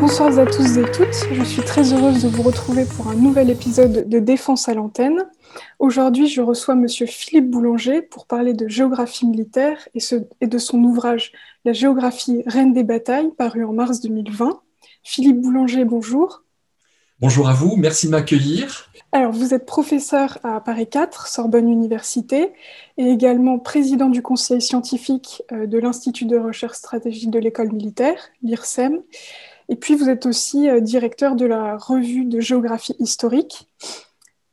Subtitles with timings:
[0.00, 3.50] Bonsoir à tous et toutes, je suis très heureuse de vous retrouver pour un nouvel
[3.50, 5.24] épisode de Défense à l'antenne.
[5.78, 11.32] Aujourd'hui, je reçois Monsieur Philippe Boulanger pour parler de géographie militaire et, de son ouvrage
[11.64, 14.60] La géographie reine des batailles, paru en mars 2020.
[15.02, 16.44] Philippe Boulanger, bonjour.
[17.18, 18.90] Bonjour à vous, merci de m'accueillir.
[19.14, 22.52] Alors, vous êtes professeur à Paris 4, Sorbonne Université,
[22.96, 28.18] et également président du conseil scientifique euh, de l'Institut de recherche stratégique de l'école militaire,
[28.42, 29.00] l'IRSEM.
[29.68, 33.70] Et puis, vous êtes aussi euh, directeur de la revue de géographie historique.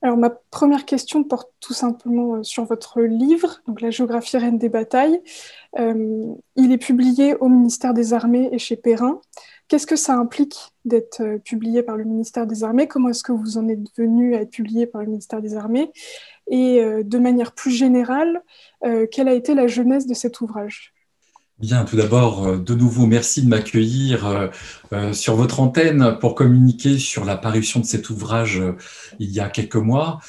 [0.03, 4.59] Alors, ma première question porte tout simplement euh, sur votre livre, donc La géographie reine
[4.59, 5.23] des batailles.
[5.75, 9.21] Il est publié au ministère des Armées et chez Perrin.
[9.71, 12.89] Qu'est-ce que ça implique d'être publié par le ministère des Armées?
[12.89, 15.93] Comment est-ce que vous en êtes venu à être publié par le ministère des Armées?
[16.47, 18.43] Et de manière plus générale,
[18.81, 20.93] quelle a été la jeunesse de cet ouvrage?
[21.61, 24.47] Bien, tout d'abord, euh, de nouveau, merci de m'accueillir euh,
[24.93, 28.59] euh, sur votre antenne pour communiquer sur la parution de cet ouvrage
[29.19, 30.19] il y a quelques mois.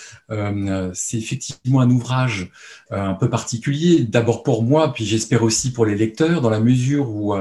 [0.93, 2.51] C'est effectivement un ouvrage
[2.91, 7.09] un peu particulier, d'abord pour moi, puis j'espère aussi pour les lecteurs, dans la mesure
[7.11, 7.35] où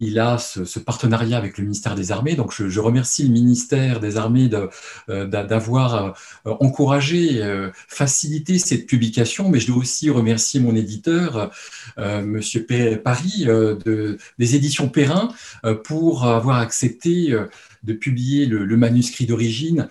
[0.00, 2.34] il a ce, partenariat avec le ministère des Armées.
[2.34, 4.50] Donc, je, remercie le ministère des Armées
[5.08, 7.42] d'avoir encouragé,
[7.88, 11.50] facilité cette publication, mais je dois aussi remercier mon éditeur,
[11.98, 12.66] Monsieur
[13.02, 15.28] Paris, de, des éditions Perrin,
[15.84, 17.36] pour avoir accepté
[17.82, 19.88] de publier le, manuscrit d'origine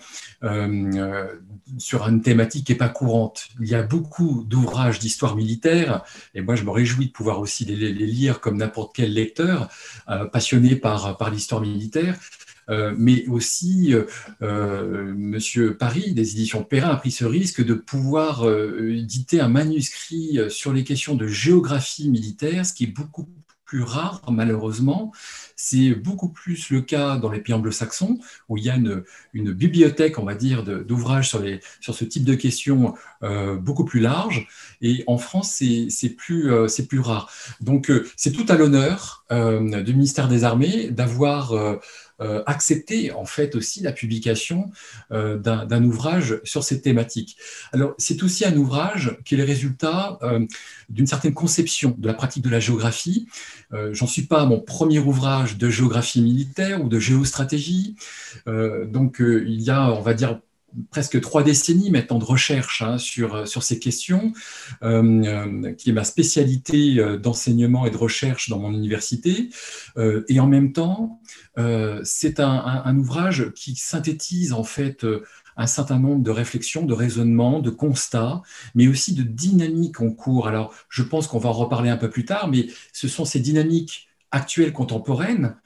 [1.78, 3.48] sur une thématique qui n'est pas courante.
[3.60, 6.02] Il y a beaucoup d'ouvrages d'histoire militaire,
[6.34, 9.68] et moi je me réjouis de pouvoir aussi les, lire comme n'importe quel lecteur
[10.08, 12.18] euh, passionné par, l'histoire militaire.
[12.70, 13.92] Euh, mais aussi,
[14.40, 20.38] euh, Monsieur Paris, des éditions Perrin, a pris ce risque de pouvoir éditer un manuscrit
[20.48, 23.28] sur les questions de géographie militaire, ce qui est beaucoup
[23.72, 25.12] plus rare, malheureusement.
[25.56, 28.18] C'est beaucoup plus le cas dans les pays anglo-saxons,
[28.50, 29.02] où il y a une,
[29.32, 31.42] bibliothèque, on va dire, d'ouvrages sur,
[31.80, 34.46] sur ce type de questions euh, beaucoup plus large.
[34.82, 37.30] Et en France, c'est plus, euh, plus rare.
[37.62, 41.54] Donc, euh, c'est tout à l'honneur du ministère des Armées d'avoir
[42.22, 44.70] euh, accepter en fait aussi la publication
[45.10, 47.36] euh, d'un ouvrage sur cette thématique.
[47.72, 50.46] Alors c'est aussi un ouvrage qui est le résultat euh,
[50.88, 53.28] d'une certaine conception de la pratique de la géographie.
[53.92, 57.96] J'en suis pas à mon premier ouvrage de géographie militaire ou de géostratégie.
[58.46, 60.40] donc il y a, on va dire,
[60.90, 64.32] presque trois décennies maintenant de recherche hein, sur, sur ces questions,
[64.82, 69.50] euh, qui est ma spécialité euh, d'enseignement et de recherche dans mon université.
[69.96, 71.20] Euh, et en même temps,
[72.04, 75.04] c'est un, un, ouvrage qui synthétise en fait
[75.56, 78.42] un certain nombre de réflexions, de raisonnements, de constats,
[78.74, 80.48] mais aussi de dynamiques en cours.
[80.48, 83.40] Alors, je pense qu'on va en reparler un peu plus tard, mais ce sont ces
[83.40, 85.58] dynamiques actuelles, contemporaines, euh,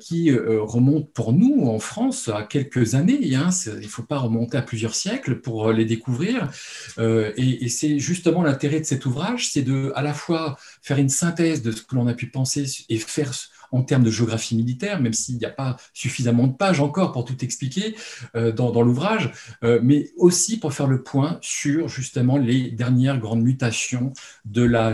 [0.00, 3.34] qui euh, remontent pour nous en France à quelques années.
[3.34, 6.50] Hein, il ne faut pas remonter à plusieurs siècles pour euh, les découvrir.
[6.98, 11.62] et, c'est justement l'intérêt de cet ouvrage, c'est de à la fois faire une synthèse
[11.62, 13.32] de ce que l'on a pu penser et faire
[13.70, 17.24] en termes de géographie militaire, même s'il n'y a pas suffisamment de pages encore pour
[17.24, 17.96] tout expliquer
[18.34, 24.12] dans, l'ouvrage, mais aussi pour faire le point sur justement les dernières grandes mutations
[24.44, 24.92] de la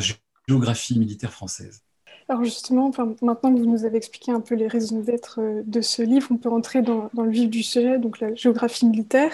[0.48, 1.82] géographie militaire française.
[2.28, 2.90] Alors justement,
[3.22, 6.28] maintenant que vous nous avez expliqué un peu les raisons d'être euh, de ce livre,
[6.30, 9.32] on peut rentrer dans, le vif du sujet, donc la géographie militaire.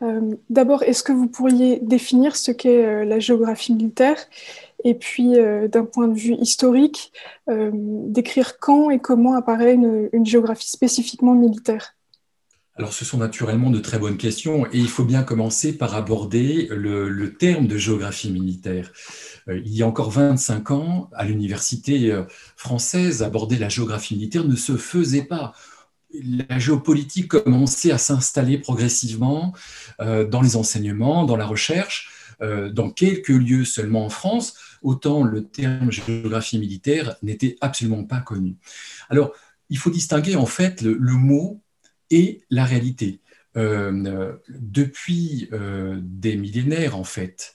[0.00, 4.16] Euh, d'abord, est-ce que vous pourriez définir ce qu'est euh, la géographie militaire?
[4.84, 5.32] Et puis,
[5.72, 7.10] d'un point de vue historique,
[7.48, 11.94] décrire quand et comment apparaît une, géographie spécifiquement militaire?
[12.76, 16.66] Alors, ce sont naturellement de très bonnes questions et il faut bien commencer par aborder
[16.70, 18.90] le terme de géographie militaire.
[19.48, 22.24] Euh, il y a encore 25 ans, à l'université euh,
[22.56, 25.52] française, aborder la géographie militaire ne se faisait pas
[26.48, 29.52] la géopolitique commençait à s'installer progressivement
[30.00, 35.44] euh, dans les enseignements, dans la recherche, dans quelques lieux seulement en France, autant le
[35.44, 38.56] terme géographie militaire n'était absolument pas connu.
[39.08, 39.32] Alors,
[39.70, 41.62] il faut distinguer en fait le, mot
[42.10, 43.20] et la réalité.
[43.56, 45.48] depuis
[46.02, 47.54] des millénaires, en fait,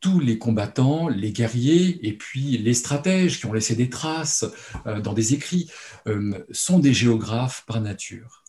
[0.00, 4.44] tous les combattants, les guerriers et puis les stratèges qui ont laissé des traces
[4.86, 5.70] euh, dans des écrits
[6.06, 8.44] euh, sont des géographes par nature.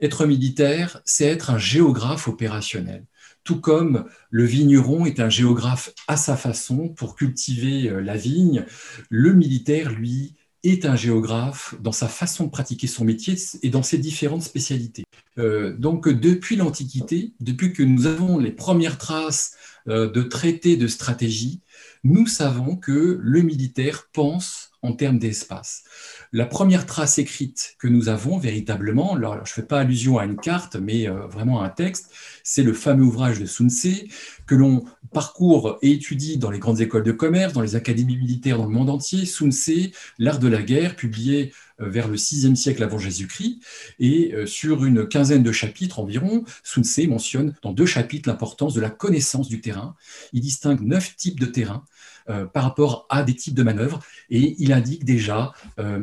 [0.00, 3.04] Être militaire, c'est être un géographe opérationnel,
[3.44, 8.64] tout comme le vigneron est un géographe à sa façon pour cultiver euh, la vigne,
[9.10, 13.82] le militaire, lui, est un géographe dans sa façon de pratiquer son métier et dans
[13.82, 15.04] ses différentes spécialités.
[15.38, 19.56] Euh, donc depuis l'Antiquité, depuis que nous avons les premières traces
[19.88, 21.62] euh, de traités de stratégie,
[22.04, 25.84] nous savons que le militaire pense en termes d'espace.
[26.32, 30.24] La première trace écrite que nous avons véritablement, alors je ne fais pas allusion à
[30.24, 32.10] une carte, mais euh, vraiment à un texte,
[32.44, 34.04] c'est le fameux ouvrage de Sun Tse
[34.46, 38.58] que l'on parcourt et étudie dans les grandes écoles de commerce, dans les académies militaires
[38.58, 39.26] dans le monde entier.
[39.26, 43.60] Sun Tse, L'art de la guerre, publié vers le VIe siècle avant Jésus-Christ.
[43.98, 48.74] Et euh, sur une quinzaine de chapitres environ, Sun Tse mentionne dans deux chapitres l'importance
[48.74, 49.94] de la connaissance du terrain.
[50.32, 51.84] Il distingue neuf types de terrain
[52.28, 55.52] euh, par rapport à des types de manœuvres et il indique déjà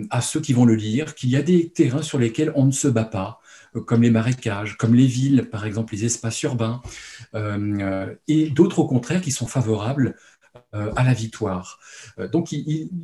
[0.10, 2.72] à ceux qui vont le lire qu'il y a des terrains sur lesquels on ne
[2.72, 3.40] se bat pas
[3.86, 6.82] comme les marécages, comme les villes, par exemple les espaces urbains,
[8.28, 10.16] et d'autres au contraire qui sont favorables
[10.74, 11.80] à la victoire.
[12.32, 12.54] donc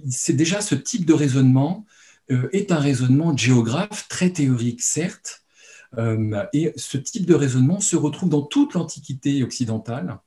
[0.09, 5.43] c'est déjà ce type de raisonnement euh, est un raisonnement géographe très théorique, certes,
[5.97, 10.19] euh, et ce type de raisonnement se retrouve dans toute l'Antiquité occidentale.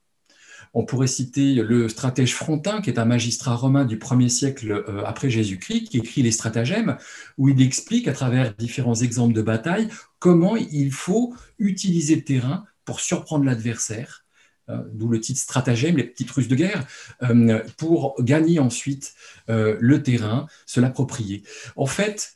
[0.74, 5.04] On pourrait citer le stratège Frontin, qui est un magistrat romain du 1er siècle euh,
[5.06, 6.98] après Jésus-Christ, qui écrit les stratagèmes,
[7.38, 9.88] où il explique à travers différents exemples de bataille
[10.18, 14.25] comment il faut utiliser le terrain pour surprendre l'adversaire euh,
[14.68, 16.86] d'où le titre stratagème, les petites ruses de guerre,
[17.22, 19.14] euh, pour gagner ensuite
[19.48, 21.42] euh, le terrain, se l'approprier.
[21.76, 22.32] En fait,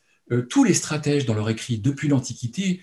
[0.48, 2.82] tous les stratèges dans leur écrit depuis l'Antiquité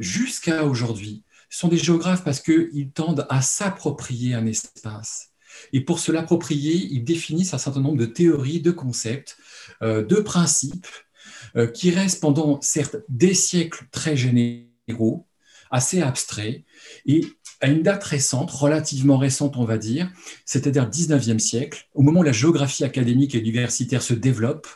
[0.00, 5.32] jusqu'à aujourd'hui sont des géographes parce qu'ils tendent à s'approprier un espace.
[5.74, 9.36] Et pour se l'approprier, ils définissent un certain nombre de théories, de concepts,
[9.82, 10.86] de principes
[11.74, 15.26] qui restent pendant certes des siècles très généraux,
[15.76, 16.64] assez abstraits,
[17.06, 17.24] et
[17.60, 20.10] à une date récente, relativement récente on va dire,
[20.44, 24.66] c'est-à-dire 19e siècle, au moment où la géographie académique et universitaire se développe,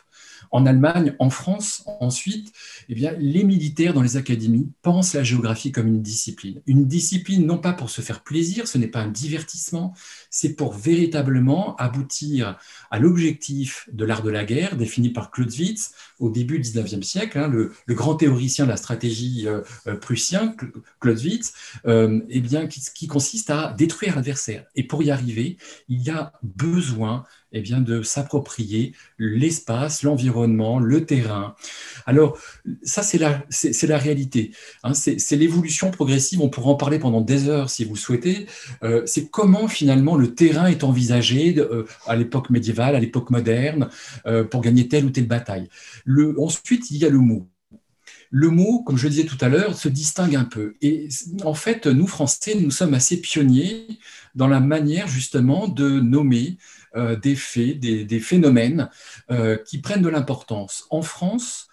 [0.51, 2.51] en Allemagne, en France, ensuite,
[2.89, 6.61] eh bien, les militaires dans les académies pensent la géographie comme une discipline.
[6.65, 9.93] Une discipline non pas pour se faire plaisir, ce n'est pas un divertissement,
[10.31, 12.57] c'est pour véritablement aboutir
[12.89, 17.37] à l'objectif de l'art de la guerre défini par Clausewitz au début du 19e siècle,
[17.37, 20.55] hein, le, grand théoricien de la stratégie euh, euh, prussien,
[21.01, 21.53] Clausewitz,
[21.85, 24.65] euh, eh bien, qui consiste à détruire l'adversaire.
[24.75, 25.57] Et pour y arriver,
[25.89, 31.55] il y a besoin eh bien, de s'approprier l'espace, l'environnement, le terrain.
[32.05, 32.37] Alors,
[32.83, 33.43] ça, c'est la,
[33.83, 34.51] la réalité.
[34.83, 34.93] Hein.
[34.93, 36.41] c'est, l'évolution progressive.
[36.41, 38.47] On pourra en parler pendant des heures si vous souhaitez.
[38.83, 43.89] Euh, c'est comment finalement le terrain est envisagé euh, à l'époque médiévale, à l'époque moderne,
[44.25, 45.69] euh, pour gagner telle ou telle bataille.
[46.05, 47.47] Le, ensuite, il y a le mot
[48.33, 50.75] le mot, comme je le disais tout à l'heure, se distingue un peu.
[50.81, 51.09] Et
[51.43, 53.85] en fait, nous, Français, nous sommes assez pionniers
[54.35, 56.57] dans la manière justement de nommer
[56.95, 58.89] des faits, des, phénomènes
[59.65, 60.85] qui prennent de l'importance.
[60.91, 61.67] En France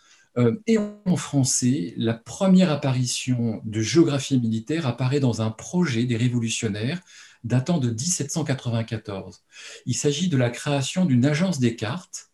[0.67, 7.01] et en français, la première apparition de géographie militaire apparaît dans un projet des révolutionnaires
[7.45, 9.43] datant de 1794.
[9.87, 12.31] Il s'agit de la création d'une agence des cartes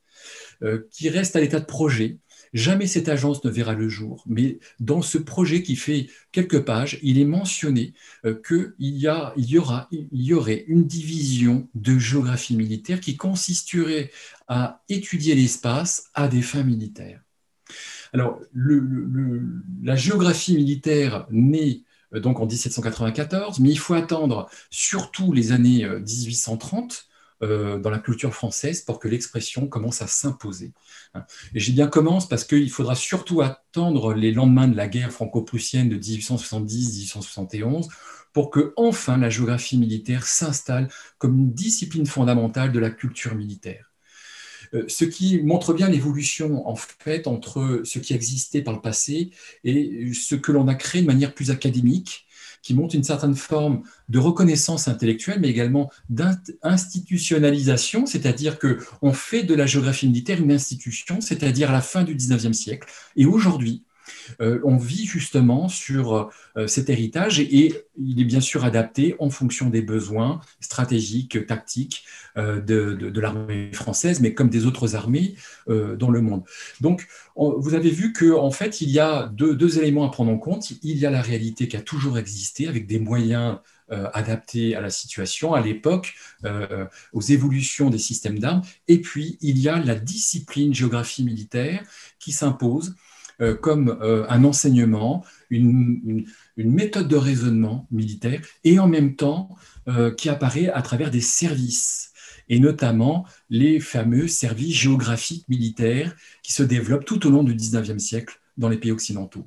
[0.91, 2.19] qui reste à l'état de projet
[2.55, 7.01] Jamais cette agence ne verra le jour, mais dans ce projet qui fait quelques pages,
[7.03, 9.09] il est mentionné euh, qu'il y,
[9.43, 14.13] y aurait une division de géographie militaire qui consisterait
[14.47, 17.24] à étudier l'espace à des fins militaires.
[18.15, 18.41] Alors,
[19.83, 21.83] la géographie militaire naît
[22.15, 27.09] euh, donc en 1794, mais il faut attendre surtout les années 1830
[27.43, 30.73] euh, dans la culture française pour que l'expression commence à s'imposer.
[31.55, 35.89] Et j'ai bien commence parce qu'il faudra surtout attendre les lendemains de la guerre franco-prussienne
[35.89, 37.89] de 1870-1871
[38.33, 43.94] pour que enfin la géographie militaire s'installe comme une discipline fondamentale de la culture militaire.
[44.75, 49.31] Euh, ce qui montre bien l'évolution en fait entre ce qui existait par le passé
[49.63, 52.27] et ce que l'on a créé de manière plus académique
[52.63, 59.55] qui montre une certaine forme de reconnaissance intellectuelle, mais également d'institutionnalisation, c'est-à-dire qu'on fait de
[59.55, 62.89] la géographie militaire une institution, c'est-à-dire à la fin du 19e siècle.
[63.17, 63.85] Et aujourd'hui,
[64.41, 69.31] euh, on vit justement sur euh, cet héritage et, il est bien sûr adapté en
[69.31, 72.05] fonction des besoins stratégiques, tactiques
[72.37, 75.37] euh, de, l'armée française, mais comme des autres armées
[75.69, 76.43] dans le monde.
[76.81, 77.07] Donc,
[77.37, 80.73] vous avez vu qu'en en fait, il y a deux, éléments à prendre en compte.
[80.83, 83.59] Il y a la réalité qui a toujours existé avec des moyens
[83.89, 86.15] adaptés à la situation, à l'époque,
[87.13, 88.63] aux évolutions des systèmes d'armes.
[88.89, 91.83] Et puis, il y a la discipline géographie militaire
[92.19, 92.95] qui s'impose
[93.41, 96.25] euh, comme euh, un enseignement, une,
[96.57, 99.49] méthode de raisonnement militaire, et en même temps
[99.89, 102.13] euh, qui apparaît à travers des services.
[102.49, 107.99] et notamment les fameux services géographiques militaires qui se développent tout au long du 19e
[107.99, 109.45] siècle dans les pays occidentaux.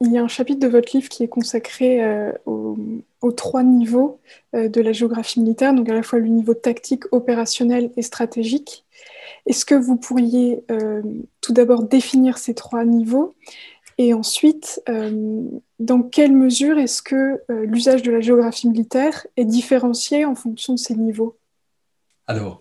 [0.00, 2.00] Il y a un chapitre de votre livre qui est consacré
[2.46, 4.20] aux, trois niveaux
[4.52, 8.84] de la géographie militaire, donc à la fois le niveau tactique, opérationnel et stratégique.
[9.46, 11.02] Est-ce que vous pourriez euh,
[11.40, 13.34] tout d'abord définir ces trois niveaux
[13.96, 14.82] et ensuite,
[15.78, 20.80] dans quelle mesure est-ce que l'usage de la géographie militaire est différencié en fonction de
[20.80, 21.38] ces niveaux?
[22.26, 22.60] Alors,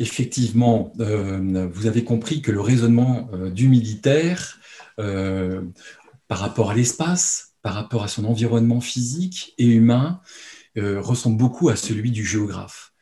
[0.00, 4.58] effectivement, vous avez compris que le raisonnement du militaire
[4.96, 10.20] par rapport à l'espace, par rapport à son environnement physique et humain,
[10.76, 12.92] euh, ressemble beaucoup à celui du géographe.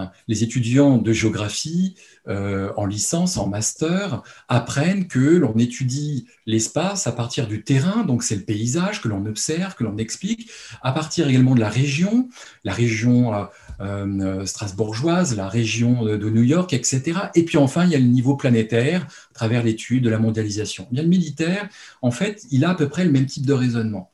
[0.00, 0.10] Hein.
[0.28, 1.94] Les étudiants de géographie
[2.28, 8.22] euh, en licence, en master, apprennent que l'on étudie l'espace à partir du terrain, donc
[8.22, 10.50] c'est le paysage que l'on observe, que l'on explique,
[10.82, 12.28] à partir également de la région,
[12.64, 13.46] la région euh,
[13.80, 17.18] euh, strasbourgeoise, la région de, New York, etc.
[17.34, 20.86] Et puis enfin, il y a le niveau planétaire à travers l'étude de la mondialisation.
[20.90, 21.68] Bien, le militaire,
[22.02, 24.10] en fait, il a à peu près le même type de raisonnement.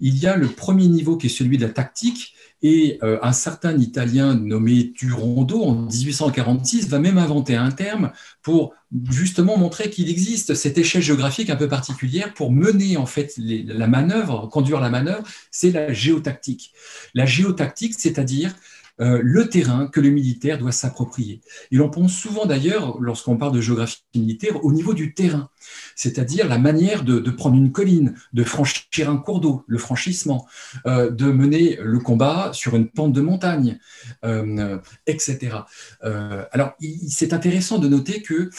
[0.00, 2.33] Il y a le premier niveau qui est celui de la tactique,
[2.64, 8.10] et euh, un certain Italien nommé Turondo, en 1846, va même inventer un terme
[8.42, 8.74] pour
[9.10, 13.86] justement montrer qu'il existe cette échelle géographique un peu particulière pour mener en fait la
[13.86, 16.72] manœuvre, conduire la manœuvre, c'est la géotactique.
[17.12, 18.54] La géotactique, c'est-à-dire
[19.00, 21.40] euh, le terrain que le militaire doit s'approprier.
[21.72, 25.50] Et l'on pense souvent d'ailleurs, lorsqu'on parle de géographie militaire, au niveau du terrain,
[25.96, 30.46] c'est-à-dire la manière de, prendre une colline, de franchir un cours d'eau, le franchissement,
[30.86, 33.80] euh, de mener le combat sur une pente de montagne,
[34.24, 35.56] euh, etc.
[36.52, 36.74] alors,
[37.08, 38.50] c'est intéressant de noter que,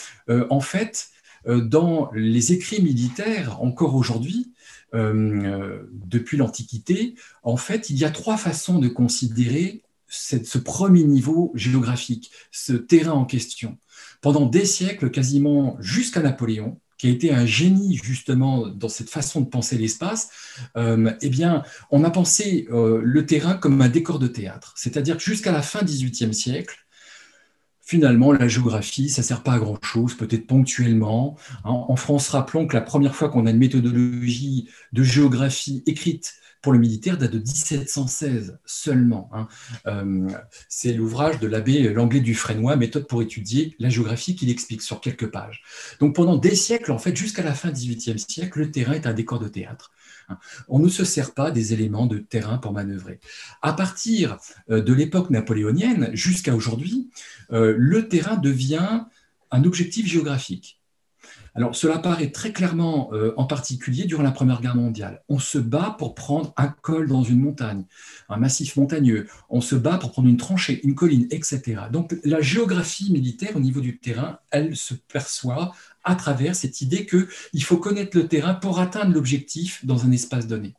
[0.50, 1.08] en fait,
[1.46, 4.52] dans les écrits militaires, encore aujourd'hui,
[4.92, 12.30] depuis l'Antiquité, en fait, il y a trois façons de considérer ce premier niveau géographique,
[12.52, 13.78] ce terrain en question.
[14.20, 19.42] Pendant des siècles, quasiment jusqu'à Napoléon, qui a été un génie justement dans cette façon
[19.42, 20.30] de penser l'espace,
[20.76, 24.72] euh, eh bien, on a pensé euh, le terrain comme un décor de théâtre.
[24.76, 26.85] C'est-à-dire que jusqu'à la fin XVIIIe siècle,
[27.86, 31.38] finalement, la géographie, ça ne sert pas à grand-chose, peut-être ponctuellement.
[31.64, 36.72] En France, rappelons que la première fois qu'on a une méthodologie de géographie écrite pour
[36.72, 39.30] le militaire date de 1716 seulement.
[39.32, 39.46] Hein.
[39.86, 40.28] Euh,
[40.68, 45.00] c'est l'ouvrage de l'abbé Langlais du Frénois, Méthode pour étudier la géographie, qu'il explique sur
[45.00, 45.62] quelques pages.
[46.00, 49.06] Donc pendant des siècles, en fait, jusqu'à la fin du XVIIIe siècle, le terrain est
[49.06, 49.92] un décor de théâtre.
[50.68, 53.20] On ne se sert pas des éléments de terrain pour manœuvrer.
[53.62, 54.38] À partir
[54.70, 57.10] euh, de l'époque napoléonienne jusqu'à aujourd'hui,
[57.52, 59.04] euh, le terrain devient
[59.50, 60.80] un objectif géographique.
[61.56, 65.22] Alors, cela paraît très clairement, euh, en particulier durant la Première Guerre mondiale.
[65.30, 67.84] On se bat pour prendre un col dans une montagne,
[68.28, 69.26] un massif montagneux.
[69.48, 71.84] On se bat pour prendre une tranchée, une colline, etc.
[71.90, 75.72] Donc, la géographie militaire au niveau du terrain, elle se perçoit
[76.06, 80.46] à travers cette idée qu'il faut connaître le terrain pour atteindre l'objectif dans un espace
[80.46, 80.74] donné.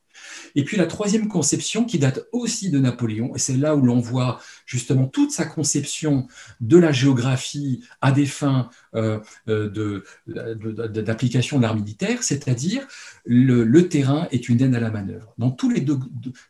[0.55, 3.99] Et puis la troisième conception qui date aussi de Napoléon, et c'est là où l'on
[3.99, 6.27] voit justement toute sa conception
[6.61, 9.19] de la géographie à des fins euh,
[9.49, 12.87] euh, d'application de, l'art militaire, c'est-à-dire
[13.25, 15.33] le, terrain est une aide à la manœuvre.
[15.37, 15.85] Dans tous les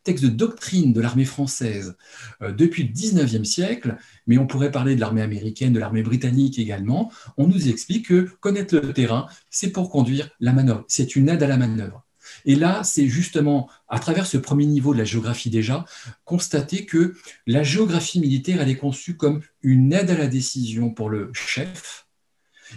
[0.04, 1.96] textes de doctrine de l'armée française
[2.42, 6.60] euh, depuis le 19e siècle, mais on pourrait parler de l'armée américaine, de l'armée britannique
[6.60, 11.30] également, on nous explique que connaître le terrain, c'est pour conduire la manœuvre, c'est une
[11.30, 12.07] aide à la manœuvre.
[12.48, 15.86] Et là, c'est justement, à travers ce premier niveau de la géographie déjà,
[16.24, 17.14] constater que
[17.46, 22.08] la géographie militaire, elle est conçue comme une aide à la décision pour le chef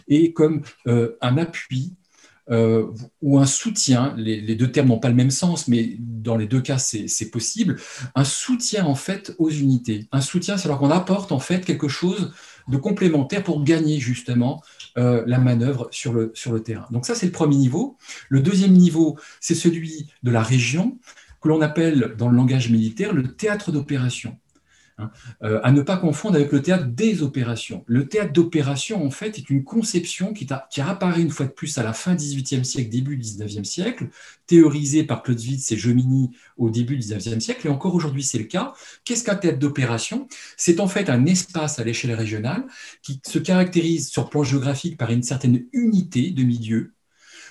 [0.08, 1.94] et comme euh, un appui
[2.50, 2.88] euh,
[3.22, 6.60] ou un soutien, les, deux termes n'ont pas le même sens, mais dans les deux
[6.60, 7.76] cas, c'est possible,
[8.16, 10.08] un soutien en fait aux unités.
[10.10, 12.32] Un soutien, c'est alors qu'on apporte en fait quelque chose
[12.68, 14.62] de complémentaire pour gagner justement
[14.98, 16.86] euh, la manœuvre sur le, sur le terrain.
[16.90, 17.96] Donc ça, c'est le premier niveau.
[18.28, 20.98] Le deuxième niveau, c'est celui de la région,
[21.40, 24.36] que l'on appelle dans le langage militaire le théâtre d'opération.
[25.00, 25.10] Hein,
[25.42, 27.84] euh, à ne pas confondre avec le théâtre des opérations.
[27.86, 31.52] Le théâtre d'opération, en fait, est une conception qui, a, qui apparaît une fois de
[31.52, 34.08] plus à la fin du XVIIIe siècle, début du XIXe siècle,
[34.46, 38.44] théorisée par Clausewitz et Jomini au début du XIXe siècle, et encore aujourd'hui c'est le
[38.44, 38.74] cas.
[39.04, 40.28] Qu'est-ce qu'un théâtre d'opération?
[40.56, 42.64] C'est en fait un espace à l'échelle régionale
[43.02, 46.92] qui se caractérise sur plan géographique par une certaine unité de milieu,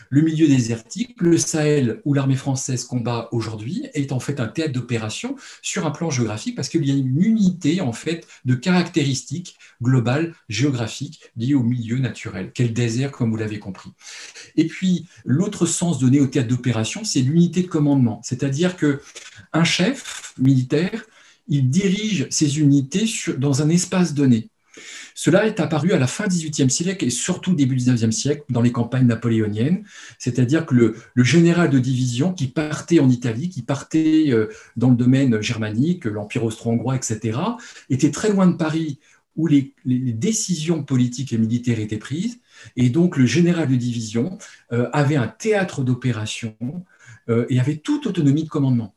[0.09, 4.73] le milieu désertique, le Sahel où l'armée française combat aujourd'hui, est en fait un théâtre
[4.73, 9.57] d'opération sur un plan géographique parce qu'il y a une unité en fait de caractéristiques
[9.81, 13.91] globales géographiques liées au milieu naturel, quel désert comme vous l'avez compris.
[14.55, 19.01] Et puis l'autre sens donné au théâtre d'opération, c'est l'unité de commandement, c'est-à-dire que
[19.53, 21.05] un chef militaire
[21.49, 23.05] il dirige ses unités
[23.37, 24.49] dans un espace donné.
[25.15, 28.43] Cela est apparu à la fin du XVIIIe siècle et surtout début du XIXe siècle
[28.49, 29.83] dans les campagnes napoléoniennes,
[30.17, 34.95] c'est-à-dire que le, général de division qui partait en Italie, qui partait euh, dans le
[34.95, 37.37] domaine germanique, l'Empire austro-hongrois, etc.,
[37.89, 38.99] était très loin de Paris
[39.35, 42.39] où les, décisions politiques et militaires étaient prises,
[42.75, 44.37] et donc le général de division
[44.73, 46.55] euh, avait un théâtre d'opération
[47.29, 48.93] euh, et avait toute autonomie de commandement.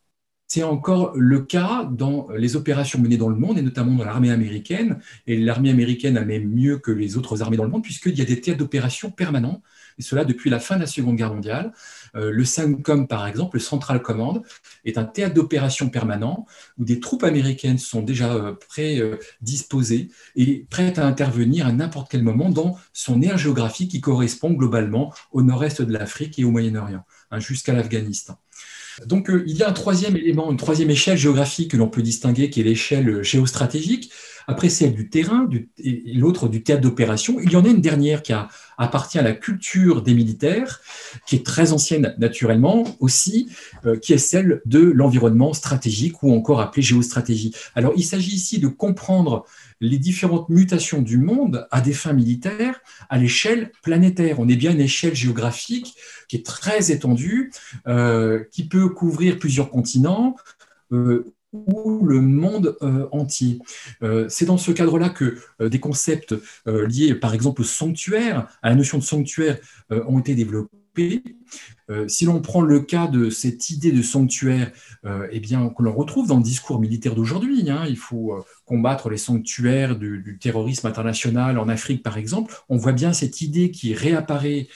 [0.55, 4.31] C'est encore le cas dans les opérations menées dans le monde, et notamment dans l'armée
[4.31, 4.99] américaine.
[5.27, 8.21] Et l'armée américaine a même mieux que les autres armées dans le monde, puisqu'il y
[8.21, 9.63] a des théâtres d'opération permanents,
[9.99, 11.73] et cela depuis la fin de la Seconde Guerre mondiale.
[12.17, 14.43] Euh, le CENTCOM, par exemple, le Central Command,
[14.85, 16.45] est un théâtre d'opération permanent
[16.79, 22.23] où des troupes américaines sont déjà euh, prédisposées et prêtes à intervenir à n'importe quel
[22.23, 27.07] moment dans son aire géographique qui correspond globalement au nord-est de l'Afrique et au Moyen-Orient,
[27.31, 28.37] hein, jusqu'à l'Afghanistan.
[29.07, 32.03] Donc euh, il y a un troisième élément, une troisième échelle géographique que l'on peut
[32.03, 34.11] distinguer, qui est l'échelle géostratégique.
[34.49, 35.49] Après celle du terrain
[36.15, 37.39] l'autre du théâtre d'opération.
[37.41, 38.33] Il y en a une dernière qui
[38.77, 40.81] appartient à la culture des militaires,
[41.27, 43.49] qui est très ancienne naturellement aussi,
[43.87, 47.55] euh, qui est celle de l'environnement stratégique ou encore appelé géostratégie.
[47.75, 49.47] Alors il s'agit ici de comprendre
[49.83, 54.39] les différentes mutations du monde à des fins militaires à l'échelle planétaire.
[54.39, 55.97] On est bien à une échelle géographique
[56.29, 57.53] qui est très étendue,
[57.89, 60.37] euh, qui peut couvrir plusieurs continents.
[60.93, 63.59] Euh, ou le monde euh, entier.
[64.31, 66.35] c'est dans ce cadre-là que des concepts
[66.65, 69.59] liés, par exemple, au sanctuaire, à la notion de sanctuaire,
[69.91, 71.23] ont été développés.
[71.93, 74.73] Euh, si l'on prend le cas de cette idée de sanctuaire,
[75.05, 78.41] euh, eh bien, que l'on retrouve dans le discours militaire d'aujourd'hui, hein, il faut euh,
[78.65, 83.71] combattre les sanctuaires du, terrorisme international en Afrique, par exemple, on voit bien cette idée
[83.71, 84.69] qui réapparaît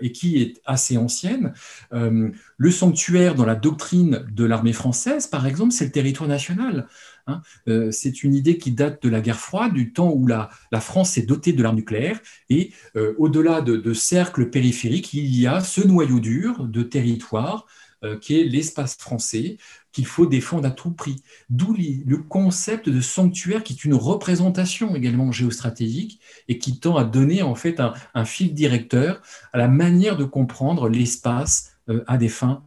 [0.00, 1.52] et qui est assez ancienne.
[1.90, 6.86] le sanctuaire dans la doctrine de l'armée française, par exemple, c'est le territoire national.
[7.26, 7.40] Hein.
[7.68, 10.50] Euh, c'est une idée qui date de la guerre froide, du temps où la,
[10.80, 12.20] France s'est dotée de l'arme nucléaire.
[12.50, 17.66] Et euh, au-delà de, cercles périphériques, il y a ce noyau dur de territoire
[18.02, 19.56] euh, qui est l'espace français
[19.92, 21.22] qu'il faut défendre à tout prix.
[21.48, 27.04] D'où le concept de sanctuaire qui est une représentation également géostratégique et qui tend à
[27.04, 31.76] donner en fait un, fil directeur à la manière de comprendre l'espace
[32.08, 32.64] à des fins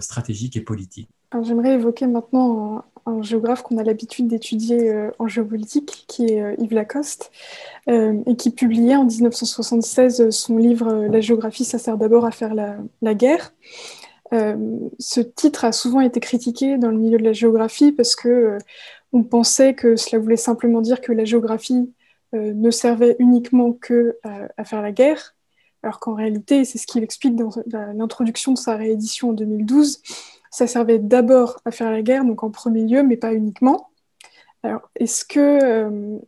[0.00, 1.08] stratégiques et politiques.
[1.42, 6.54] J'aimerais évoquer maintenant un géographe qu'on a l'habitude d'étudier euh, en géopolitique, qui est euh,
[6.58, 7.30] Yves Lacoste,
[7.88, 12.54] euh, et qui publiait en 1976 son livre La géographie, ça sert d'abord à faire
[12.54, 13.52] la, guerre.
[14.30, 18.58] ce titre a souvent été critiqué dans le milieu de la géographie parce que
[19.12, 21.90] on pensait que cela voulait simplement dire que la géographie
[22.34, 25.34] ne servait uniquement que à, faire la guerre,
[25.82, 27.50] alors qu'en réalité, c'est ce qu'il explique dans
[27.94, 30.02] l'introduction de sa réédition en 2012,
[30.50, 33.90] ça servait d'abord à faire la guerre, donc en premier lieu, mais pas uniquement.
[34.62, 36.18] Alors, est-ce que, euh,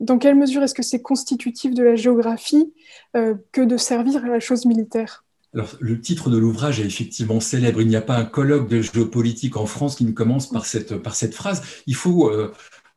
[0.00, 2.72] dans quelle mesure est-ce que c'est constitutif de la géographie
[3.16, 5.24] euh, que de servir à la chose militaire?
[5.54, 7.82] Alors, le titre de l'ouvrage est effectivement célèbre.
[7.82, 11.34] Il n'y a pas un colloque de géopolitique en France qui ne commence par cette,
[11.34, 11.62] phrase.
[11.86, 12.30] Il faut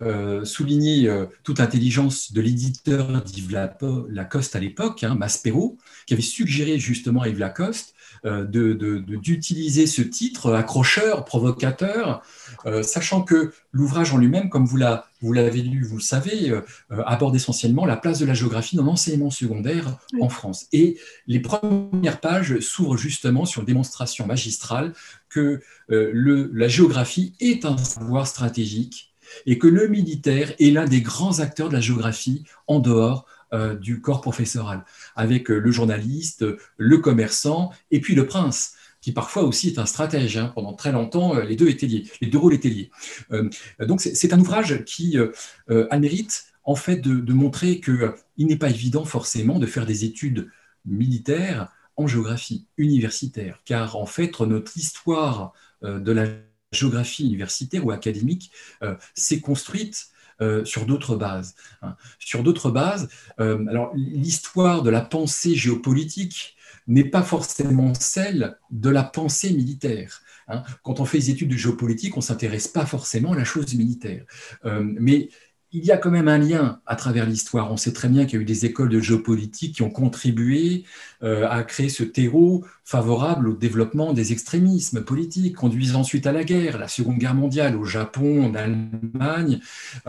[0.01, 1.11] euh, souligner
[1.43, 3.51] toute intelligence de l'éditeur d'Yves
[4.07, 7.94] Lacoste à l'époque, hein, Maspero, qui avait suggéré justement à Yves Lacoste
[8.25, 12.23] euh, d'utiliser ce titre accrocheur, provocateur,
[12.65, 16.61] euh, sachant que l'ouvrage en lui-même, comme vous l'avez lu, vous le savez, euh,
[17.05, 20.65] aborde essentiellement la place de la géographie dans l'enseignement secondaire en France.
[20.73, 24.93] Et les premières pages s'ouvrent justement sur une démonstration magistrale
[25.29, 29.13] que la géographie est un savoir stratégique
[29.45, 34.01] et que le militaire est l'un des grands acteurs de la géographie en dehors du
[34.01, 34.83] corps professoral,
[35.15, 36.45] avec euh, le journaliste,
[36.77, 40.37] le commerçant et puis le prince qui parfois aussi est un stratège.
[40.37, 40.51] Hein.
[40.55, 42.89] Pendant très longtemps, euh, les deux étaient liés, les deux rôles étaient liés.
[43.79, 45.29] donc c'est un ouvrage qui a
[45.67, 50.05] le mérite en fait de, de montrer qu'il n'est pas évident forcément de faire des
[50.05, 50.49] études
[50.85, 55.53] militaires en géographie universitaire, car en fait notre histoire
[55.83, 56.25] de la
[56.71, 58.51] géographie universitaire ou académique
[59.13, 60.09] s'est construite
[60.41, 61.55] euh, sur d'autres bases.
[61.81, 61.95] Hein.
[62.19, 66.55] Sur d'autres bases, euh, alors l'histoire de la pensée géopolitique
[66.87, 70.21] n'est pas forcément celle de la pensée militaire.
[70.47, 70.63] Hein.
[70.83, 73.73] Quand on fait des études de géopolitique, on ne s'intéresse pas forcément à la chose
[73.75, 74.25] militaire.
[74.65, 75.29] Euh, mais
[75.75, 77.71] il y a quand même un lien à travers l'histoire.
[77.71, 80.85] On sait très bien qu'il y a eu des écoles de géopolitique qui ont contribué
[81.21, 86.45] euh, à créer ce terreau favorable au développement des extrémismes politiques, conduisant ensuite à la
[86.45, 89.59] guerre, la Seconde Guerre mondiale, au Japon, en Allemagne.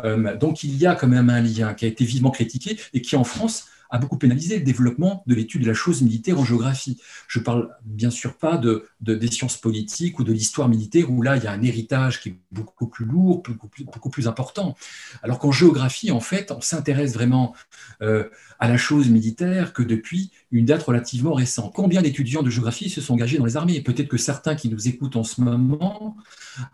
[0.05, 3.03] Euh, donc il y a quand même un lien qui a été vivement critiqué et
[3.03, 6.45] qui en France a beaucoup pénalisé le développement de l'étude de la chose militaire en
[6.45, 7.01] géographie.
[7.29, 11.23] Je ne parle bien sûr pas de, des sciences politiques ou de l'histoire militaire, où
[11.23, 14.77] là, il y a un héritage qui est beaucoup plus lourd, beaucoup plus, important.
[15.23, 17.55] Alors qu'en géographie, en fait, on s'intéresse vraiment
[18.03, 21.73] euh, à la chose militaire que depuis une date relativement récente.
[21.75, 23.81] Combien d'étudiants de géographie se sont engagés dans les armées?
[23.83, 26.17] Peut-être que certains qui nous écoutent en ce moment,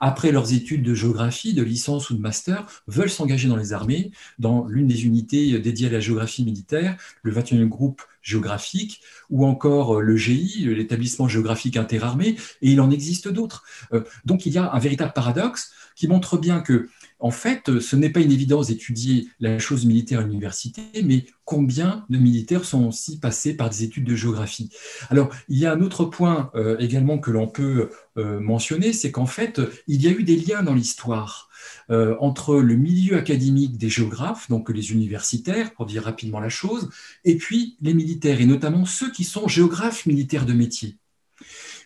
[0.01, 4.13] après leurs études de géographie, de licence ou de master, veulent s'engager dans les armées,
[4.39, 10.01] dans l'une des unités dédiées à la géographie militaire, le 21e groupe géographique, ou encore
[10.01, 13.65] le GI, l'établissement géographique interarmé, et il en existe d'autres.
[13.93, 16.89] Euh, donc il y a un véritable paradoxe qui montre bien que
[17.23, 22.05] en fait, ce n'est pas une évidence d'étudier la chose militaire à l'université, mais combien
[22.11, 24.71] de militaires sont aussi passés par des études de géographie.
[25.09, 29.13] Alors, il y a un autre point euh, également que l'on peut euh, mentionner, c'est
[29.13, 31.49] qu'en fait, il y a eu des liens dans l'histoire.
[31.91, 36.91] Euh, entre le milieu académique des géographes, donc les universitaires, pour dire rapidement la chose,
[37.25, 40.99] et puis les militaires, et notamment ceux qui sont géographes militaires de métier.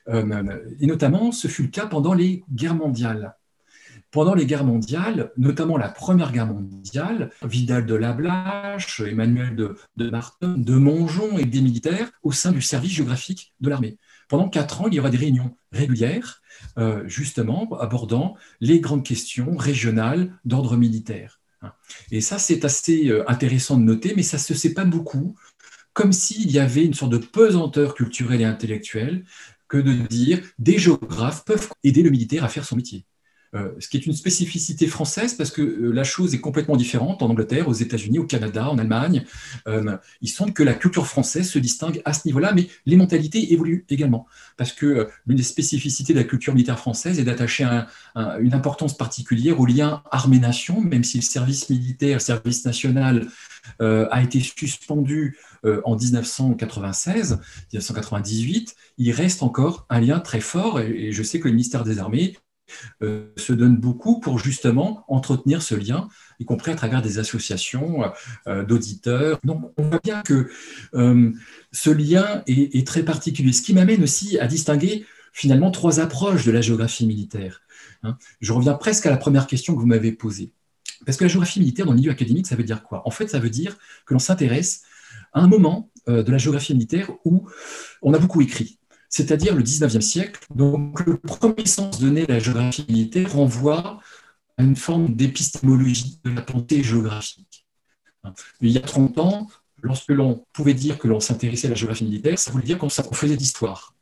[0.08, 3.36] et notamment, ce fut le cas pendant les guerres mondiales
[4.16, 10.56] pendant les guerres mondiales, notamment la Première Guerre mondiale, Vidal de Lablache, Emmanuel de, Martin,
[10.56, 13.98] de Mongeon et des militaires au sein du service géographique de l'armée.
[14.30, 16.40] Pendant quatre ans, il y aura des réunions régulières,
[16.78, 21.42] euh, justement, abordant les grandes questions régionales d'ordre militaire.
[22.10, 25.34] Et ça, c'est assez euh, intéressant de noter, mais ça ne se sait pas beaucoup,
[25.92, 29.26] comme s'il y avait une sorte de pesanteur culturelle et intellectuelle
[29.68, 33.04] que de dire des géographes peuvent aider le militaire à faire son métier.
[33.56, 37.22] Euh, ce qui est une spécificité française parce que euh, la chose est complètement différente
[37.22, 39.24] en Angleterre, aux États-Unis, au Canada, en Allemagne.
[39.66, 43.52] Euh, il semble que la culture française se distingue à ce niveau-là, mais les mentalités
[43.52, 47.64] évoluent également parce que l'une des spécificités de la culture militaire française est d'attacher
[48.40, 53.28] une importance particulière au lien armée-nation, même si le service militaire, le service national
[53.80, 57.40] a été suspendu en 1996,
[57.72, 61.98] 1998, il reste encore un lien très fort, et je sais que le ministère des
[61.98, 62.36] Armées
[63.02, 66.08] euh, se donne beaucoup pour justement entretenir ce lien,
[66.40, 68.04] y compris à travers des associations
[68.46, 69.38] euh, d'auditeurs.
[69.44, 70.50] Donc on voit bien que
[70.94, 71.32] euh,
[71.72, 76.52] ce lien est, très particulier, ce qui m'amène aussi à distinguer finalement trois approches de
[76.52, 77.62] la géographie militaire.
[78.02, 78.16] Hein.
[78.40, 80.52] Je reviens presque à la première question que vous m'avez posée.
[81.04, 83.02] Parce que la géographie militaire dans le milieu académique, ça veut dire quoi?
[83.06, 83.76] En fait, ça veut dire
[84.06, 84.82] que l'on s'intéresse
[85.34, 87.46] à un moment de la géographie militaire où
[88.00, 90.40] on a beaucoup écrit c'est-à-dire le 19e siècle.
[90.54, 94.00] Donc le premier sens donné à la géographie militaire renvoie
[94.56, 97.66] à une forme d'épistémologie de la pensée géographique.
[98.60, 99.48] Il y a 30 ans,
[99.82, 102.88] lorsque l'on pouvait dire que l'on s'intéressait à la géographie militaire, ça voulait dire qu'on
[102.88, 103.94] faisait d'histoire.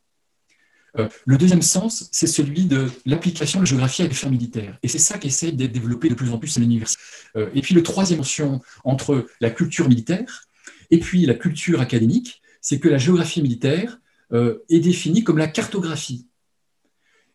[0.97, 4.77] Euh, le deuxième sens, c'est celui de l'application de la géographie à l'affaire militaire.
[4.81, 7.01] Et c'est ça qu'essaye d'être développé de plus en plus à l'université.
[7.35, 10.45] Euh, et puis le troisième mention entre la culture militaire
[10.91, 13.99] et puis la culture académique, c'est que la géographie militaire
[14.33, 16.27] est définie comme la cartographie.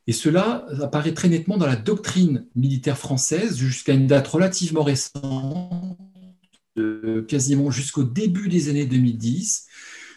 [0.07, 5.99] Et cela apparaît très nettement dans la doctrine militaire française jusqu'à une date relativement récente,
[7.29, 9.67] quasiment jusqu'au début des années 2010.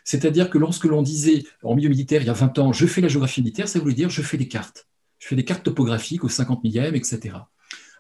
[0.04, 3.02] C'est-à-dire que lorsque l'on disait en milieu militaire il y a 20 ans, je fais
[3.02, 4.88] la géographie militaire, ça voulait dire je fais des cartes.
[5.20, 7.36] Je fais des cartes topographiques au 50 millième, etc.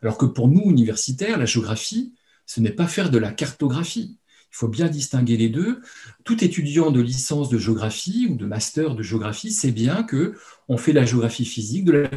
[0.01, 2.13] Alors que pour nous, universitaires, la géographie,
[2.45, 4.19] ce n'est pas faire de la cartographie.
[4.53, 5.81] Il faut bien distinguer les deux.
[6.23, 10.35] Tout étudiant de licence de géographie ou de master de géographie sait bien que
[10.69, 12.09] on fait la géographie physique, de la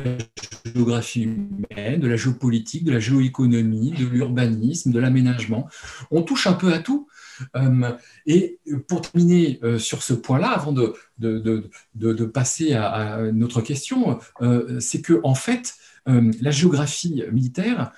[0.74, 5.66] géographie humaine, de la géopolitique, de la géoéconomie, de l'urbanisme, de l'aménagement.
[6.10, 7.08] On touche un peu à tout.
[7.56, 7.92] Euh,
[8.26, 14.78] et pour terminer euh, sur ce point-là, avant de, de, passer à, notre question, euh,
[14.78, 15.74] c'est que en fait,
[16.06, 17.92] la géographie militaire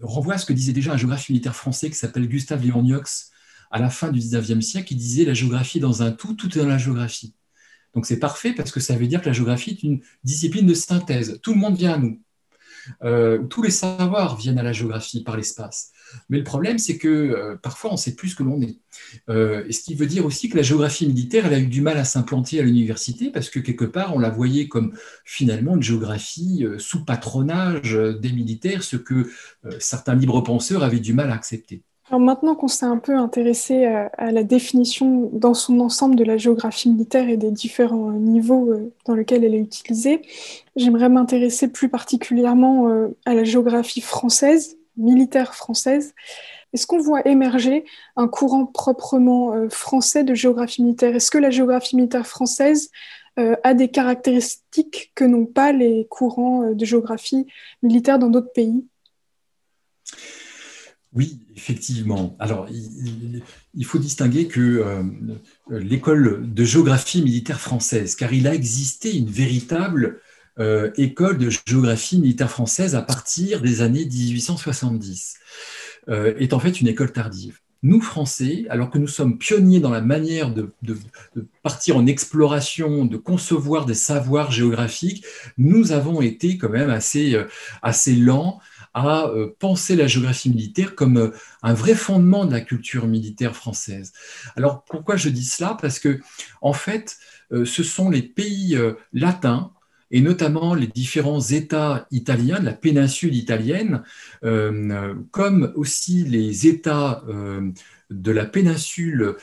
[0.00, 2.82] renvoie à ce que disait déjà un géographe militaire français qui s'appelle Gustave Léon
[3.70, 6.60] à la fin du 19e siècle, il disait la géographie dans un tout, tout est
[6.60, 7.34] dans la géographie.
[7.94, 10.74] Donc c'est parfait parce que ça veut dire que la géographie est une discipline de
[10.74, 11.40] synthèse.
[11.42, 12.20] Tout le monde vient à nous.
[13.02, 15.92] Euh, tous les savoirs viennent à la géographie par l'espace.
[16.28, 18.78] Mais le problème, c'est que euh, parfois, on sait plus ce que l'on est.
[19.28, 21.82] Euh, et ce qui veut dire aussi que la géographie militaire, elle a eu du
[21.82, 25.82] mal à s'implanter à l'université parce que quelque part, on la voyait comme finalement une
[25.82, 29.30] géographie sous patronage des militaires, ce que
[29.78, 31.82] certains libres penseurs avaient du mal à accepter.
[32.10, 36.38] Alors maintenant qu'on s'est un peu intéressé à, la définition dans son ensemble de la
[36.38, 40.20] géographie militaire et des différents niveaux euh, dans lesquels elle est utilisée,
[40.74, 46.12] j'aimerais m'intéresser plus particulièrement euh, à la géographie française, militaire française.
[46.72, 47.84] Est-ce qu'on voit émerger
[48.16, 51.14] un courant proprement euh, français de géographie militaire?
[51.14, 52.90] Est-ce que la géographie militaire française
[53.62, 57.46] a des caractéristiques que n'ont pas les courants de géographie
[57.82, 58.84] militaire dans d'autres pays?
[61.12, 62.36] Oui, effectivement.
[62.38, 65.02] Alors, il, faut distinguer que euh,
[65.68, 70.20] l'école de géographie militaire française, car il a existé une véritable
[70.60, 75.36] euh, école de géographie militaire française à partir des années 1870,
[76.08, 77.58] euh, est en fait une école tardive.
[77.82, 80.70] Nous, Français, alors que nous sommes pionniers dans la manière de,
[81.62, 85.24] partir en exploration, de concevoir des savoirs géographiques,
[85.58, 87.40] nous avons été quand même assez,
[87.82, 88.60] assez lents
[88.94, 91.30] à euh, penser la géographie militaire comme euh,
[91.62, 94.12] un vrai fondement de la culture militaire française.
[94.56, 95.76] Alors pourquoi je dis cela?
[95.80, 96.20] Parce que
[96.60, 97.18] en fait,
[97.52, 98.78] euh, ce sont les pays
[99.12, 99.72] latins
[100.10, 104.02] et notamment les différents États italiens de la péninsule italienne,
[105.30, 107.22] comme aussi les États
[108.10, 109.36] de la péninsule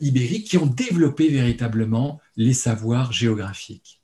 [0.00, 4.00] ibérique qui ont développé véritablement les savoirs géographiques.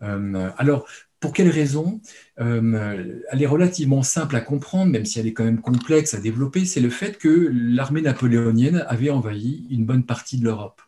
[0.00, 0.86] alors,
[1.20, 2.00] pour quelle raison?
[2.40, 6.20] Euh, Elle est relativement simple à comprendre, même si elle est quand même complexe à
[6.20, 6.64] développer.
[6.64, 10.80] C'est le fait que l'armée napoléonienne avait envahi une bonne partie de l'Europe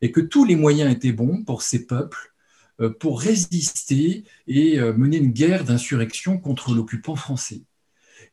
[0.00, 2.32] et que tous les moyens étaient bons pour ces peuples
[2.80, 7.62] euh, pour résister et euh, mener une guerre d'insurrection contre l'occupant français.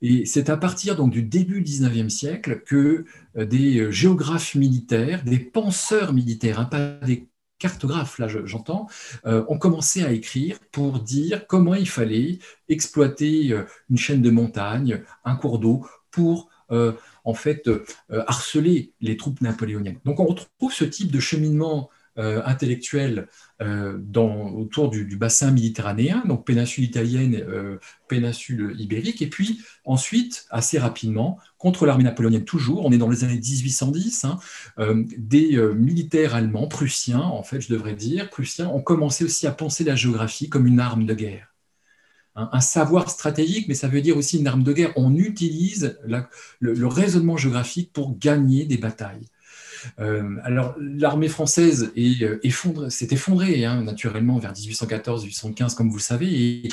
[0.01, 3.05] Et c'est à partir donc, du début du XIXe siècle que
[3.35, 7.27] des géographes militaires, des penseurs militaires, hein, pas des
[7.59, 8.87] cartographes, là j'entends,
[9.25, 12.39] euh, ont commencé à écrire pour dire comment il fallait
[12.69, 16.93] exploiter euh, une chaîne de montagne, un cours d'eau, pour euh,
[17.25, 17.69] en fait
[18.09, 19.99] harceler les troupes napoléoniennes.
[20.05, 23.27] Donc on retrouve ce type de cheminement euh, intellectuels
[23.61, 30.79] euh, autour du, bassin méditerranéen, donc péninsule italienne, euh, péninsule ibérique, et puis ensuite, assez
[30.79, 34.39] rapidement, contre l'armée napoléonienne toujours, on est dans les années 1810, hein,
[35.17, 39.83] des militaires allemands, prussiens, en fait, je devrais dire, prussiens, ont commencé aussi à penser
[39.83, 41.55] la géographie comme une arme de guerre
[42.35, 44.91] un savoir stratégique, mais ça veut dire aussi une arme de guerre.
[44.97, 49.25] On utilise le, raisonnement géographique pour gagner des batailles.
[49.99, 56.69] Euh, alors, l'armée française euh, s'est effondrée, hein, naturellement, vers 1814-1815, comme vous le savez.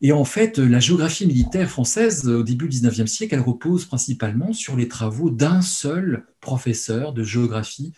[0.00, 4.52] Et, en fait, la géographie militaire française, au début du 19e siècle, elle repose principalement
[4.52, 7.92] sur les travaux d'un seul professeur de géographie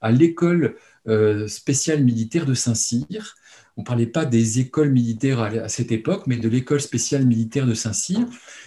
[0.00, 0.76] à l'école
[1.08, 3.34] euh, spéciale militaire de Saint-Cyr.
[3.76, 7.66] On ne parlait pas des écoles militaires à, cette époque, mais de l'école spéciale militaire
[7.66, 8.26] de Saint-Cyr.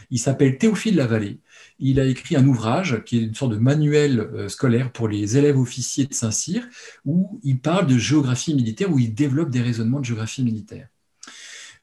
[0.09, 1.39] Il s'appelle Théophile Lavallée
[1.79, 5.37] il a écrit un ouvrage qui est une sorte de manuel euh, scolaire pour les
[5.37, 6.67] élèves officiers de Saint-Cyr,
[7.05, 10.87] où il parle de géographie militaire, où il développe des raisonnements de géographie militaire.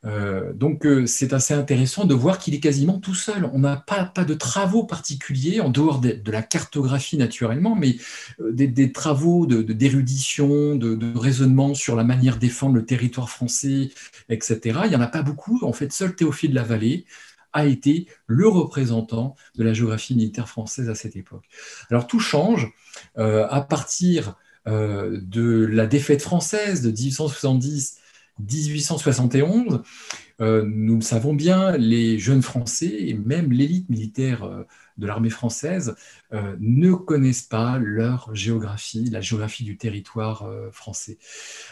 [0.05, 3.49] Euh, donc euh, c'est assez intéressant de voir qu'il est quasiment tout seul.
[3.53, 7.99] On n'a pas, de travaux particuliers en dehors de, la cartographie naturellement, mais
[8.41, 13.91] des, travaux d'érudition, de, raisonnement sur la manière de défendre le territoire français,
[14.29, 14.81] etc.
[14.85, 15.61] Il n'y en a pas beaucoup.
[15.63, 17.05] En fait, seul Théophile de la Vallée
[17.53, 21.45] a été le représentant de la géographie militaire française à cette époque.
[21.91, 22.73] Alors tout change
[23.19, 24.37] euh, à partir
[24.67, 27.99] euh, de la défaite française de 1870
[28.39, 29.83] 1871,
[30.43, 34.67] euh, nous le savons bien, les jeunes Français et même l'élite militaire
[34.99, 35.95] de l'armée française
[36.33, 41.19] euh, ne connaissent pas leur géographie, la géographie du territoire euh, français.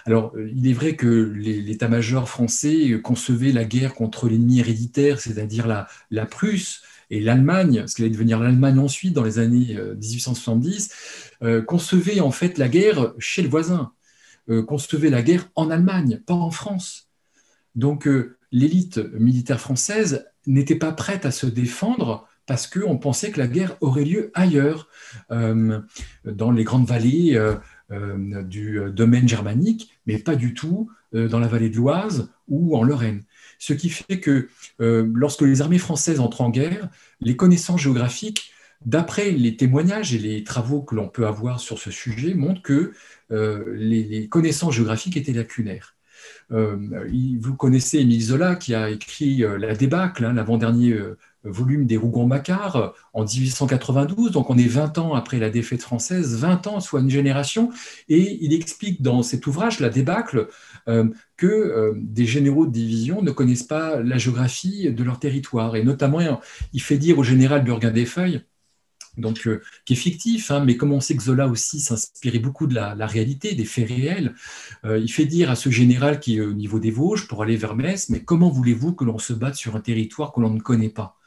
[0.06, 5.66] Alors, euh, il est vrai que l'état-major français concevait la guerre contre l'ennemi héréditaire, c'est-à-dire
[5.66, 11.40] la, la Prusse, et l'Allemagne, ce qui allait devenir l'Allemagne ensuite dans les années 1870,
[11.66, 13.90] concevait en fait la guerre chez le voisin,
[14.68, 17.10] concevait la guerre en Allemagne, pas en France.
[17.74, 18.08] Donc
[18.52, 23.76] l'élite militaire française n'était pas prête à se défendre parce qu'on pensait que la guerre
[23.80, 24.88] aurait lieu ailleurs,
[25.30, 25.78] euh,
[26.24, 27.54] dans les grandes vallées euh,
[27.92, 32.82] euh, du domaine germanique, mais pas du tout dans la vallée de l'Oise ou en
[32.82, 33.22] Lorraine.
[33.58, 36.88] Ce qui fait que lorsque les armées françaises entrent en guerre,
[37.20, 38.52] les connaissances géographiques,
[38.84, 42.92] d'après les témoignages et les travaux que l'on peut avoir sur ce sujet, montrent que
[43.30, 45.96] les, connaissances géographiques étaient lacunaires.
[46.50, 50.98] Vous connaissez Émile Zola qui a écrit La débâcle, hein, l'avant-dernier
[51.44, 56.66] volume des Rougon-Macquart en 1892, donc on est 20 ans après la défaite française, 20
[56.66, 57.70] ans, soit une génération,
[58.08, 60.48] et il explique dans cet ouvrage, La débâcle,
[60.88, 65.76] euh, que euh, des généraux de division ne connaissent pas la géographie de leur territoire,
[65.76, 66.20] et notamment
[66.72, 68.42] il fait dire au général Burguin des Feuilles,
[69.16, 72.66] donc, euh, qui est fictif, hein, mais comme on sait que Zola aussi s'inspirait beaucoup
[72.66, 74.34] de la, réalité, des faits réels,
[74.84, 77.74] il fait dire à ce général qui est au niveau des Vosges pour aller vers
[77.76, 80.90] Metz, mais comment voulez-vous que l'on se batte sur un territoire que l'on ne connaît
[80.90, 81.19] pas?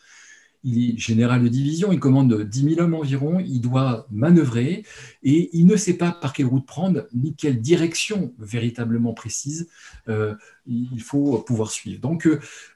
[0.63, 4.85] Il est général de division, il commande 10 000 hommes environ, il doit manœuvrer
[5.23, 9.67] et il ne sait pas par quelle route prendre ni quelle direction véritablement précise
[10.07, 11.99] euh, il faut pouvoir suivre.
[11.99, 12.27] Donc,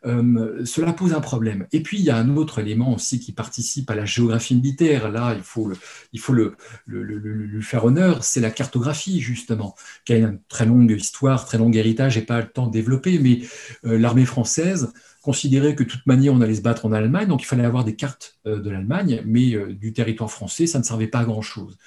[0.03, 1.67] cela pose un problème.
[1.71, 5.09] Et puis, il y a un autre élément aussi qui participe à la géographie militaire.
[5.09, 5.71] Là, il faut,
[6.11, 10.91] il faut le, lui faire honneur, c'est la cartographie, justement, qui a une très longue
[10.91, 13.19] histoire, très long héritage et pas le temps de développer.
[13.19, 13.39] Mais
[13.83, 14.91] l'armée française
[15.27, 17.83] considérer que de toute manière on allait se battre en Allemagne, donc il fallait avoir
[17.83, 21.25] des cartes euh, de l'Allemagne, mais euh, du territoire français, ça ne servait pas à
[21.25, 21.77] grand-chose.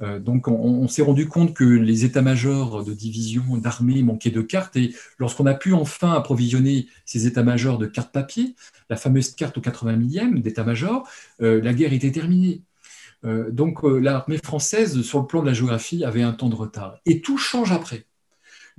[0.00, 4.74] Euh, donc on, s'est rendu compte que les états-majors de division, d'armée manquaient de cartes,
[4.76, 8.56] et lorsqu'on a pu enfin approvisionner ces états-majors de cartes papier,
[8.88, 11.06] la fameuse carte au 80 millième d'état-major,
[11.40, 12.62] la guerre était terminée.
[13.50, 16.96] donc l'armée française, sur le plan de la géographie, avait un temps de retard.
[17.04, 18.06] Et tout change après.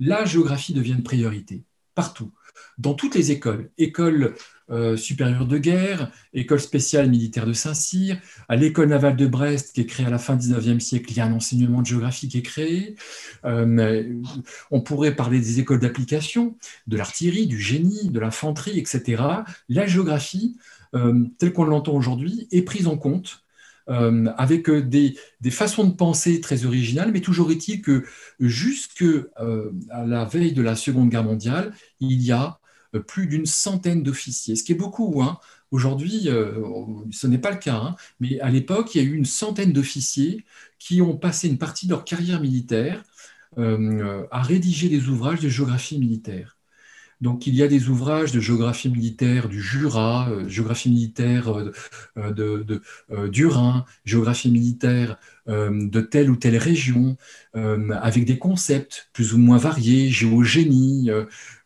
[0.00, 1.62] La géographie devient une priorité,
[1.94, 2.32] partout
[2.78, 4.34] dans toutes les écoles, école
[4.70, 9.80] euh, supérieure de guerre, école spéciale militaire de Saint-Cyr, à l'école navale de Brest qui
[9.80, 12.28] est créée à la fin du 19e siècle, il y a un enseignement de géographie
[12.28, 12.94] qui est créé.
[13.44, 14.22] Euh,
[14.70, 19.22] on pourrait parler des écoles d'application, de l'artillerie, du génie, de l'infanterie, etc.
[19.68, 20.56] La géographie,
[20.94, 23.42] euh, telle qu'on l'entend aujourd'hui, est prise en compte
[23.90, 25.16] euh, avec euh, des,
[25.50, 28.04] façons de penser très originales, mais toujours est-il que
[28.38, 32.60] jusque euh, la veille de la Seconde Guerre mondiale, il y a
[33.06, 35.22] plus d'une centaine d'officiers, ce qui est beaucoup.
[35.22, 35.38] Hein.
[35.70, 36.28] Aujourd'hui,
[37.12, 37.96] ce n'est pas le cas, hein.
[38.18, 40.44] mais à l'époque, il y a eu une centaine d'officiers
[40.80, 43.04] qui ont passé une partie de leur carrière militaire
[43.56, 46.59] à rédiger des ouvrages de géographie militaire.
[47.20, 51.70] Donc il y a des ouvrages de géographie militaire du Jura, euh, géographie militaire euh,
[52.16, 57.16] euh, du Rhin, géographie militaire de telle ou telle région,
[57.54, 61.10] avec des concepts plus ou moins variés, géogénie,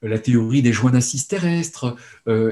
[0.00, 1.94] la théorie des joints d'assises terrestres,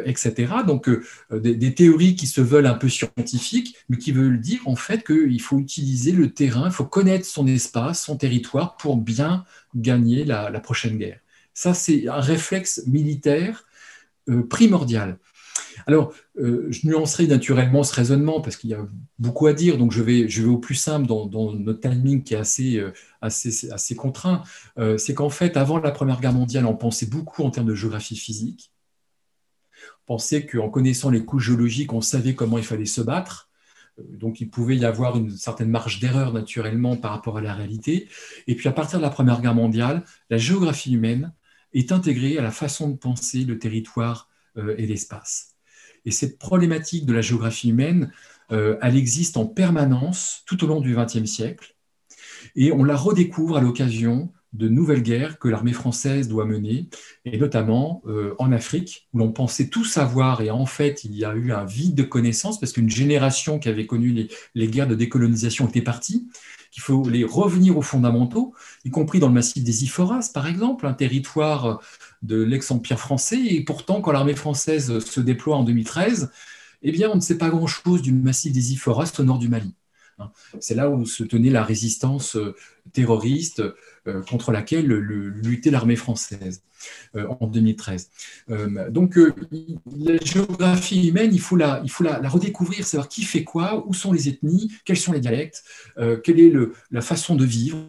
[0.04, 0.52] etc.
[0.66, 0.90] Donc
[1.30, 5.06] des, des, théories qui se veulent un peu scientifiques, mais qui veulent dire en fait
[5.06, 10.24] qu'il faut utiliser le terrain, il faut connaître son espace, son territoire pour bien gagner
[10.24, 11.21] la prochaine guerre.
[11.54, 13.64] Ça, c'est un réflexe militaire
[14.28, 15.18] euh, primordial.
[15.86, 18.86] Alors, euh, je nuancerai naturellement ce raisonnement parce qu'il y a
[19.18, 22.78] beaucoup à dire, donc je vais, au plus simple dans, notre timing qui est assez,
[22.78, 24.42] euh, contraint.
[24.96, 28.16] c'est qu'en fait, avant la Première Guerre mondiale, on pensait beaucoup en termes de géographie
[28.16, 28.72] physique.
[30.06, 33.50] On pensait qu'en connaissant les couches géologiques, on savait comment il fallait se battre.
[33.98, 38.08] Donc il pouvait y avoir une certaine marge d'erreur naturellement par rapport à la réalité.
[38.46, 41.32] Et puis à partir de la Première Guerre mondiale, la géographie humaine
[41.74, 45.56] est intégrée à la façon de penser le territoire euh, et l'espace.
[46.04, 48.12] Et cette problématique de la géographie humaine,
[48.50, 51.76] euh, elle existe en permanence tout au long du XXe siècle,
[52.56, 56.88] et on la redécouvre à l'occasion de nouvelles guerres que l'armée française doit mener,
[57.24, 61.24] et notamment euh, en Afrique, où l'on pensait tout savoir, et en fait, il y
[61.24, 64.88] a eu un vide de connaissances, parce qu'une génération qui avait connu les, les guerres
[64.88, 66.28] de décolonisation était partie,
[66.70, 70.86] qu'il faut les revenir aux fondamentaux, y compris dans le massif des Iphoras, par exemple,
[70.86, 71.80] un territoire
[72.22, 73.40] de l'ex-empire français.
[73.40, 76.30] Et pourtant, quand l'armée française se déploie en 2013,
[76.82, 79.74] eh bien, on ne sait pas grand-chose du massif des Iphoras au nord du Mali.
[80.18, 80.30] Hein.
[80.60, 82.54] C'est là où se tenait la résistance euh,
[82.92, 83.62] terroriste
[84.06, 86.62] euh, contre laquelle luttait l'armée française
[87.14, 88.10] euh, en 2013.
[88.90, 93.86] Donc la géographie humaine, il faut, la, il faut la, redécouvrir, savoir qui fait quoi,
[93.86, 95.62] où sont les ethnies, quels sont les dialectes,
[96.24, 96.52] quelle est
[96.90, 97.88] la façon de vivre,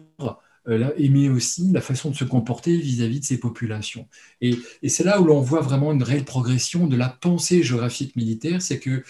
[0.66, 4.08] mais aussi la façon de se comporter vis-à-vis de ces populations.
[4.40, 8.62] Et, c'est là où l'on voit vraiment une réelle progression de la pensée géographique militaire,
[8.62, 9.02] c'est que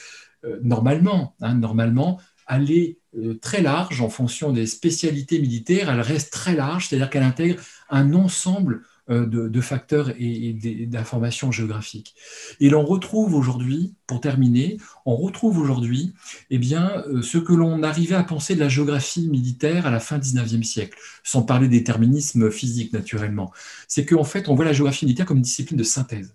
[0.63, 6.55] normalement, hein, normalement, aller euh, très large en fonction des spécialités militaires, elle reste très
[6.55, 10.55] large, c'est-à-dire qu'elle intègre un ensemble euh, de, facteurs et,
[10.87, 12.15] d'informations géographiques.
[12.59, 16.15] Et l'on retrouve aujourd'hui, pour terminer, on retrouve aujourd'hui
[16.49, 20.01] eh bien, euh, ce que l'on arrivait à penser de la géographie militaire à la
[20.01, 23.53] fin du 19e siècle, sans parler des déterminisme physique naturellement.
[23.89, 26.35] C'est qu'en fait, on voit la géographie militaire comme une discipline de synthèse.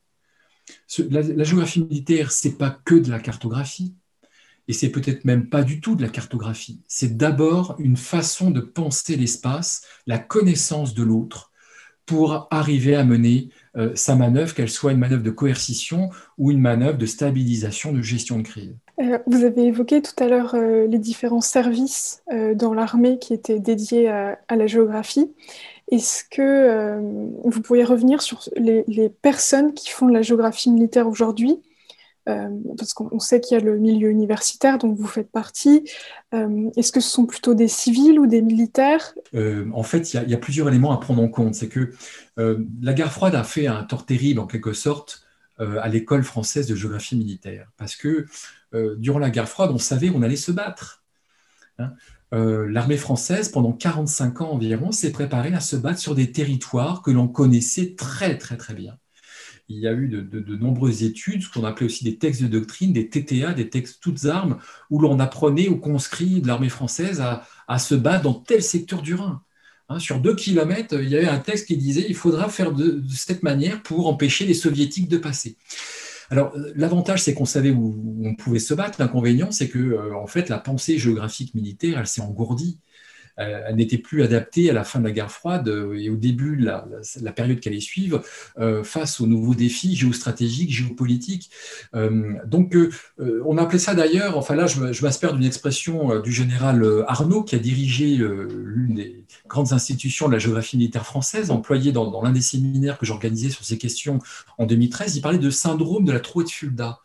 [1.09, 3.95] La, la géographie militaire, c'est pas que de la cartographie,
[4.67, 6.83] et c'est peut-être même pas du tout de la cartographie.
[6.87, 11.48] C'est d'abord une façon de penser l'espace, la connaissance de l'autre,
[12.09, 16.59] pour arriver à mener euh, sa manœuvre, qu'elle soit une manœuvre de coercition ou une
[16.59, 18.73] manœuvre de stabilisation, de gestion de crise.
[18.99, 22.23] Euh, vous avez évoqué tout à l'heure euh, les différents services
[22.55, 25.31] dans l'armée qui étaient dédiés à, la géographie.
[25.91, 26.99] Est-ce que
[27.43, 31.59] vous pourriez revenir sur les, les, personnes qui font la géographie militaire aujourd'hui?
[32.25, 35.89] Parce qu'on sait qu'il y a le milieu universitaire dont vous faites partie.
[36.33, 39.13] Euh, est-ce que ce sont plutôt des civils ou des militaires?
[39.33, 41.55] Euh, En fait, il y, a plusieurs éléments à prendre en compte.
[41.55, 41.91] C'est que
[42.37, 45.23] la guerre froide a fait un tort terrible, en quelque sorte,
[45.57, 47.69] à l'école française de géographie militaire.
[47.77, 48.27] Parce que
[48.97, 51.03] durant la guerre froide, on savait on allait se battre.
[51.79, 51.93] Hein.
[52.31, 57.11] L'armée française, pendant 45 ans environ, s'est préparée à se battre sur des territoires que
[57.11, 58.97] l'on connaissait très très très bien
[59.69, 62.91] il y a eu de, nombreuses études, ce qu'on appelait aussi des textes de doctrine,
[62.91, 64.57] des TTA, des textes toutes armes,
[64.89, 69.13] où l'on apprenait aux conscrits de l'armée française à, se battre dans tel secteur du
[69.13, 69.41] Rhin.
[69.87, 73.01] Hein, sur deux kilomètres, il y avait un texte qui disait il faudra faire de,
[73.09, 75.55] cette manière pour empêcher les soviétiques de passer.
[76.31, 78.99] Alors, l'avantage, c'est qu'on savait où, on pouvait se battre.
[78.99, 82.79] L'inconvénient, c'est que, euh, en fait, la pensée géographique militaire, elle s'est engourdie.
[83.39, 86.15] Euh, elle n'était plus adaptée à la fin de la guerre froide euh, et au
[86.15, 88.21] début de la, période qui allait suivre
[88.59, 91.49] euh, face aux nouveaux défis géostratégiques, géopolitiques.
[92.45, 92.75] donc,
[93.19, 97.59] on appelait ça d'ailleurs, enfin là, je, m'inspire d'une expression du général Arnaud qui a
[97.59, 102.41] dirigé l'une des grandes institutions de la géographie militaire française, employé dans, dans l'un des
[102.41, 104.19] séminaires que j'organisais sur ces questions
[104.57, 105.15] en 2013.
[105.15, 106.99] Il parlait de syndrome de la trouée de Fulda.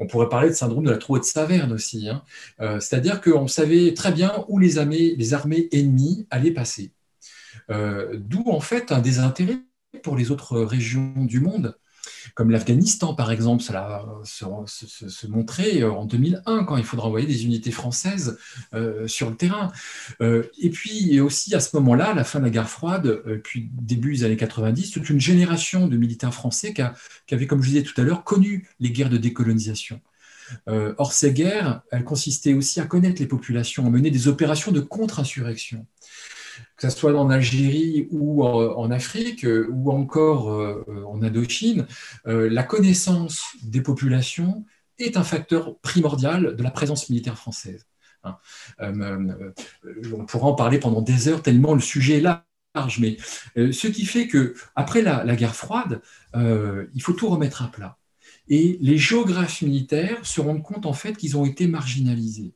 [0.00, 2.08] On pourrait parler de syndrome de la trouée de Saverne aussi.
[2.08, 2.22] Hein.
[2.60, 6.92] Euh, c'est-à-dire qu'on savait très bien où les armées, ennemies allaient passer.
[7.70, 9.58] Euh, d'où en fait un désintérêt
[10.02, 11.76] pour les autres régions du monde
[12.34, 14.44] comme l'Afghanistan par exemple, cela se,
[15.08, 18.38] se, montrait en 2001 quand il faudra envoyer des unités françaises
[18.74, 19.72] euh, sur le terrain.
[20.20, 23.68] Euh, et puis aussi à ce moment-là, la fin de la guerre froide, euh, puis
[23.72, 26.82] début des années 90, toute une génération de militaires français qui,
[27.26, 30.00] qui avait, comme je disais tout à l'heure, connu les guerres de décolonisation.
[30.66, 34.80] or, ces guerres, elles consistaient aussi à connaître les populations, à mener des opérations de
[34.80, 35.86] contre-insurrection
[36.76, 41.86] que ce soit en Algérie ou en Afrique euh, ou encore euh, en Indochine,
[42.26, 44.64] euh, la connaissance des populations
[44.98, 47.86] est un facteur primordial de la présence militaire française.
[48.22, 48.36] Hein.
[48.78, 53.16] on pourra en parler pendant des heures tellement le sujet est large, mais
[53.56, 56.02] ce qui fait que après la guerre froide,
[56.34, 57.96] il faut tout remettre à plat.
[58.48, 62.52] Et les géographes militaires se rendent compte en fait qu'ils ont été marginalisés.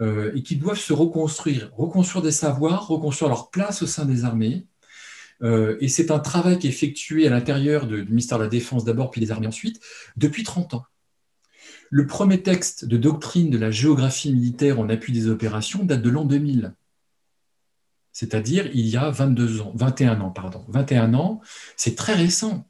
[0.00, 4.24] Euh, et qui doivent se reconstruire, reconstruire des savoirs, reconstruire leur place au sein des
[4.24, 4.66] armées.
[5.42, 8.84] Euh, et c'est un travail qui est effectué à l'intérieur du ministère de la Défense
[8.84, 9.80] d'abord, puis des armées ensuite,
[10.16, 10.84] depuis 30 ans.
[11.90, 16.10] Le premier texte de doctrine de la géographie militaire en appui des opérations date de
[16.10, 16.74] l'an 2000
[18.14, 20.64] c'est-à-dire il y a 22 ans, 21 ans, pardon.
[20.68, 21.40] 21 ans,
[21.76, 22.66] c'est très récent.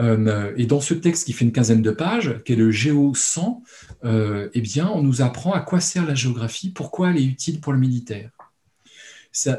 [0.00, 3.14] Euh, et dans ce texte qui fait une quinzaine de pages, qui est le Géo
[3.14, 3.62] 100,
[4.04, 7.60] euh, eh bien, on nous apprend à quoi sert la géographie, pourquoi elle est utile
[7.60, 8.30] pour le militaire.
[9.32, 9.58] Ça,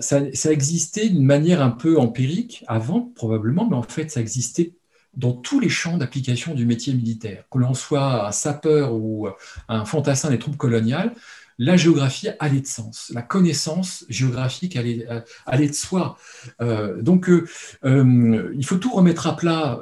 [0.51, 4.73] existait d'une manière un peu empirique avant, probablement, mais en fait, ça existait
[5.17, 7.43] dans tous les champs d'application du métier militaire.
[7.51, 9.27] Que l'on soit un sapeur ou
[9.67, 11.13] un fantassin des troupes coloniales,
[11.57, 16.17] la géographie allait de sens, la connaissance géographique allait, de soi.
[16.61, 17.47] Euh, donc, euh,
[17.85, 19.79] euh, il faut tout remettre à plat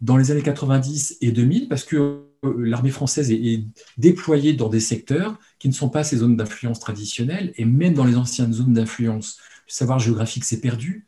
[0.00, 2.22] dans les années 90 et 2000 parce que
[2.58, 3.64] l'armée française est,
[3.96, 8.04] déployée dans des secteurs qui ne sont pas ses zones d'influence traditionnelles et même dans
[8.04, 11.06] les anciennes zones d'influence, le savoir géographique s'est perdu.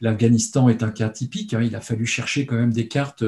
[0.00, 1.54] L'Afghanistan est un cas typique.
[1.54, 1.62] Hein.
[1.62, 3.24] il a fallu chercher quand même des cartes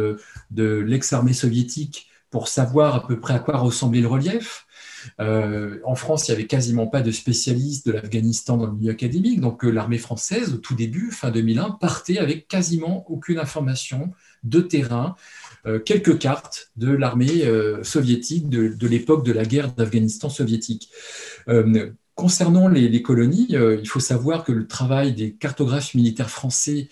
[0.51, 4.67] de l'ex-armée soviétique pour savoir à peu près à quoi ressemblait le relief.
[5.21, 8.91] Euh, en France, il n'y avait quasiment pas de spécialistes de l'Afghanistan dans le milieu
[8.91, 14.13] académique, donc euh, l'armée française, au tout début, fin 2001, partait avec quasiment aucune information
[14.45, 15.17] de terrain,
[15.67, 17.45] euh, quelques cartes de l'armée
[17.83, 20.91] soviétique de, l'époque de la guerre d'Afghanistan soviétique.
[22.15, 26.89] concernant les, colonies, il faut savoir que le travail des cartographes militaires français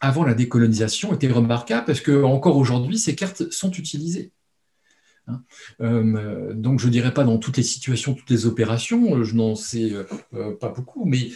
[0.00, 4.32] avant la décolonisation était remarquable parce que encore aujourd'hui, ces cartes sont utilisées.
[5.28, 5.42] Hein.
[5.80, 9.34] Euh, donc je ne dirais pas dans toutes les situations, toutes les opérations, euh, je
[9.34, 9.92] n'en sais
[10.34, 11.30] euh, pas beaucoup, mais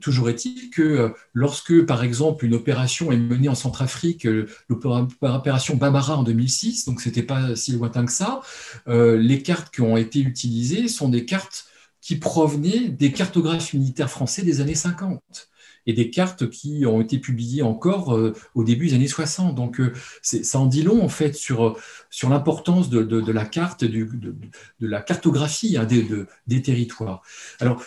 [0.00, 4.26] toujours est-il que lorsque, par exemple, une opération est menée en Centrafrique,
[4.68, 8.40] l'opération Bamara en 2006, donc ce n'était pas si lointain que ça,
[8.86, 11.66] les cartes qui ont été utilisées sont des cartes
[12.00, 15.49] qui provenaient des cartographes militaires français des années 50
[15.90, 19.54] et des cartes qui ont été publiées encore euh, au début des années 60.
[19.54, 21.76] Donc euh, ça en dit long en fait sur,
[22.10, 26.06] sur l'importance de, de, la carte, de, de, la cartographie hein, des,
[26.46, 27.22] des territoires.
[27.58, 27.82] Alors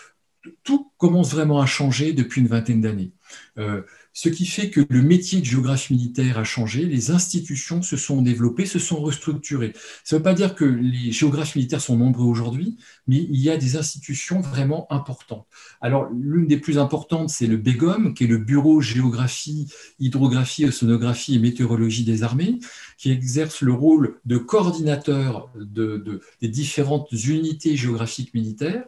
[0.64, 3.12] tout commence vraiment à changer depuis une vingtaine d'années.
[3.58, 3.84] Euh,
[4.14, 8.22] ce qui fait que le métier de géographie militaire a changé, les institutions se sont
[8.22, 9.74] développées, se sont restructurées.
[10.03, 13.49] Ça ne veut pas dire que les géographes militaires sont nombreux aujourd'hui, mais il y
[13.49, 15.47] a des institutions vraiment importantes.
[15.82, 19.68] Alors, l'une des plus importantes, c'est le BEGOM, qui est le Bureau Géographie,
[19.99, 22.59] Hydrographie, Océanographie et Météorologie des armées,
[22.97, 28.84] qui exerce le rôle de coordinateur des différentes unités géographiques militaires.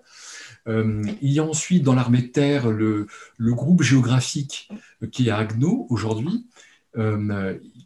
[0.68, 3.08] Euh, il y a ensuite dans l'armée de terre le,
[3.40, 4.70] groupe géographique
[5.12, 6.48] qui est à Agno aujourd'hui,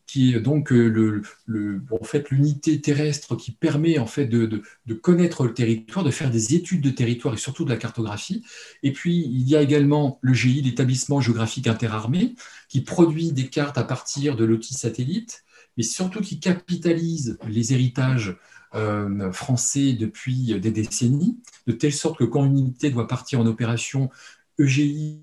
[0.10, 4.46] qui est donc en fait l'unité terrestre qui permet en fait de,
[4.86, 8.44] de, connaître le territoire, de faire des études de territoire et surtout de la cartographie.
[8.82, 12.36] Et puis il y a également le GI, l'établissement géographique interarmé,
[12.70, 15.44] qui produit des cartes à partir de l'outil satellite,
[15.78, 18.36] mais surtout qui capitalise les héritages
[18.76, 23.48] euh, français depuis des décennies, de telle sorte que quand une unité doit partir en
[23.48, 24.12] opération,
[24.60, 25.22] EGI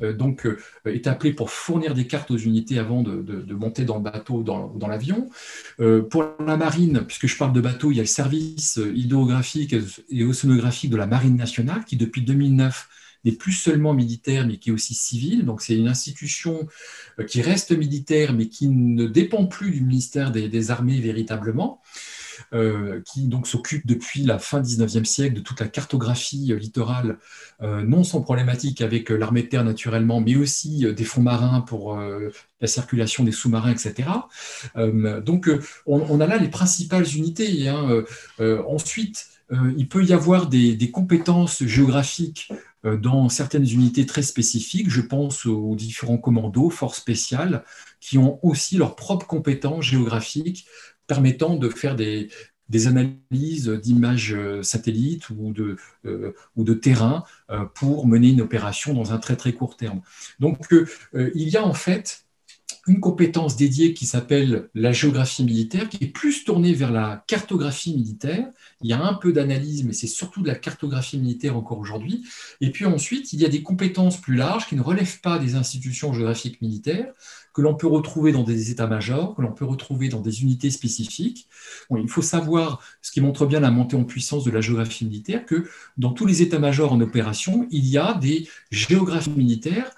[0.00, 3.96] euh, donc, euh, est appelé pour fournir des cartes aux unités avant de, monter dans
[3.96, 5.28] le bateau, dans, dans l'avion.
[6.10, 9.74] pour la marine, puisque je parle de bateau, il y a le service hydrographique
[10.10, 12.88] et océanographique de la Marine nationale qui, depuis 2009,
[13.24, 15.44] n'est plus seulement militaire, mais qui est aussi civil.
[15.44, 16.68] Donc c'est une institution
[17.26, 21.80] qui reste militaire, mais qui ne dépend plus du ministère des Armées véritablement.
[22.52, 27.18] Euh, qui donc s'occupe depuis la fin 19e siècle de toute la cartographie euh, littorale,
[27.62, 31.98] euh, non sans problématique avec l'armée de terre naturellement, mais aussi des fonds marins pour
[32.60, 34.08] la circulation des sous-marins, etc.
[35.22, 35.50] donc
[35.86, 37.68] on, a là les principales unités.
[37.68, 38.04] Hein.
[38.66, 39.26] ensuite,
[39.76, 42.52] il peut y avoir des, des compétences géographiques
[42.84, 44.90] dans certaines unités très spécifiques.
[44.90, 47.64] Je pense aux différents commandos, forces spéciales,
[48.00, 50.66] qui ont aussi leurs propres compétences géographiques
[51.06, 52.28] permettant de faire des,
[52.86, 55.76] analyses d'images euh, satellites ou de,
[56.06, 60.00] euh, ou de terrain euh, pour mener une opération dans un très très court terme.
[60.40, 60.66] Donc
[61.12, 62.23] il y a en fait
[62.86, 67.94] une compétence dédiée qui s'appelle la géographie militaire, qui est plus tournée vers la cartographie
[67.94, 68.46] militaire.
[68.82, 72.24] Il y a un peu d'analyse, mais c'est surtout de la cartographie militaire encore aujourd'hui.
[72.60, 75.54] Et puis ensuite, il y a des compétences plus larges qui ne relèvent pas des
[75.54, 77.12] institutions géographiques militaires,
[77.54, 81.46] que l'on peut retrouver dans des états-majors, que l'on peut retrouver dans des unités spécifiques.
[81.96, 85.46] il faut savoir, ce qui montre bien la montée en puissance de la géographie militaire,
[85.46, 85.64] que
[85.96, 89.94] dans tous les états-majors en opération, il y a des géographies militaires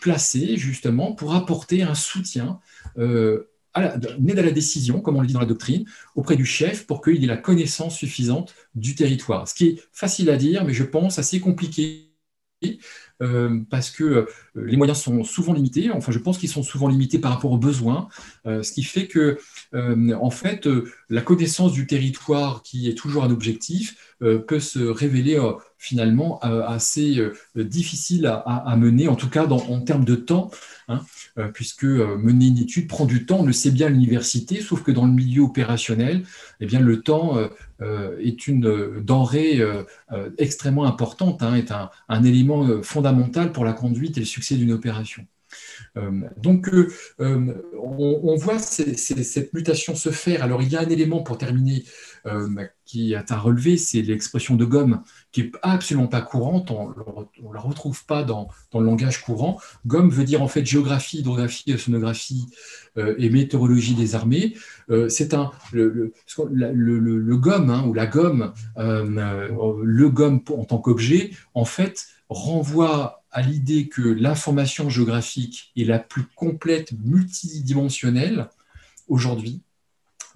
[0.00, 2.60] placés justement pour apporter un soutien
[2.98, 5.84] euh, à de la décision, comme on le dit dans la doctrine,
[6.16, 9.46] auprès du chef pour qu'il ait la connaissance suffisante du territoire.
[9.46, 12.10] Ce qui est facile à dire, mais je pense assez compliqué
[13.22, 15.90] euh, parce que euh, les moyens sont souvent limités.
[15.90, 18.08] Enfin, je pense qu'ils sont souvent limités par rapport aux besoins,
[18.46, 19.38] euh, ce qui fait que,
[19.72, 20.68] en fait,
[21.08, 25.38] la connaissance du territoire, qui est toujours un objectif, peut se révéler
[25.82, 27.18] finalement assez
[27.56, 30.50] difficile à, mener, en tout cas en termes de temps,
[30.88, 31.00] hein,
[31.54, 33.38] puisque mener une étude prend du temps.
[33.40, 36.24] On le sait bien à l'université, sauf que dans le milieu opérationnel,
[36.60, 37.38] eh bien, le temps
[37.82, 39.84] euh, est une euh, denrée euh,
[40.36, 45.26] extrêmement importante, hein, est un, élément fondamental pour la conduite et le succès d'une opération.
[46.36, 46.70] Donc,
[47.18, 50.42] on, voit cette mutation se faire.
[50.42, 51.84] Alors, il y a un élément pour terminer
[52.84, 57.54] qui est à relever, c'est l'expression de gomme, qui n'est absolument pas courante, on ne
[57.54, 59.60] la retrouve pas dans, le langage courant.
[59.86, 62.46] Gomme veut dire en fait géographie, hydrographie, océanographie
[62.96, 64.54] et météorologie des armées.
[65.08, 71.64] c'est un, le, le, gomme hein, ou la gomme, le gomme en tant qu'objet, en
[71.64, 78.48] fait, renvoie à l'idée que l'information géographique est la plus complète, multidimensionnelle
[79.08, 79.62] aujourd'hui.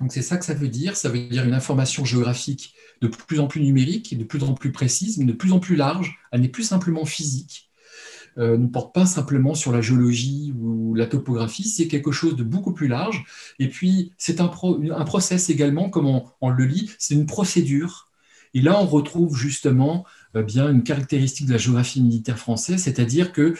[0.01, 0.97] Donc c'est ça que ça veut dire.
[0.97, 4.72] Ça veut dire une information géographique de plus en plus numérique, de plus en plus
[4.72, 6.18] précise, mais de plus en plus large.
[6.30, 7.70] Elle n'est plus simplement physique.
[8.36, 12.42] Euh, ne porte pas simplement sur la géologie ou la topographie, c'est quelque chose de
[12.42, 13.24] beaucoup plus large.
[13.61, 18.11] Et puis, c'est un, process également, comme on, on le lit, c'est une procédure.
[18.53, 20.05] Et là, on retrouve justement
[20.43, 23.55] bien une caractéristique de la géographie militaire française, c'est-à-dire que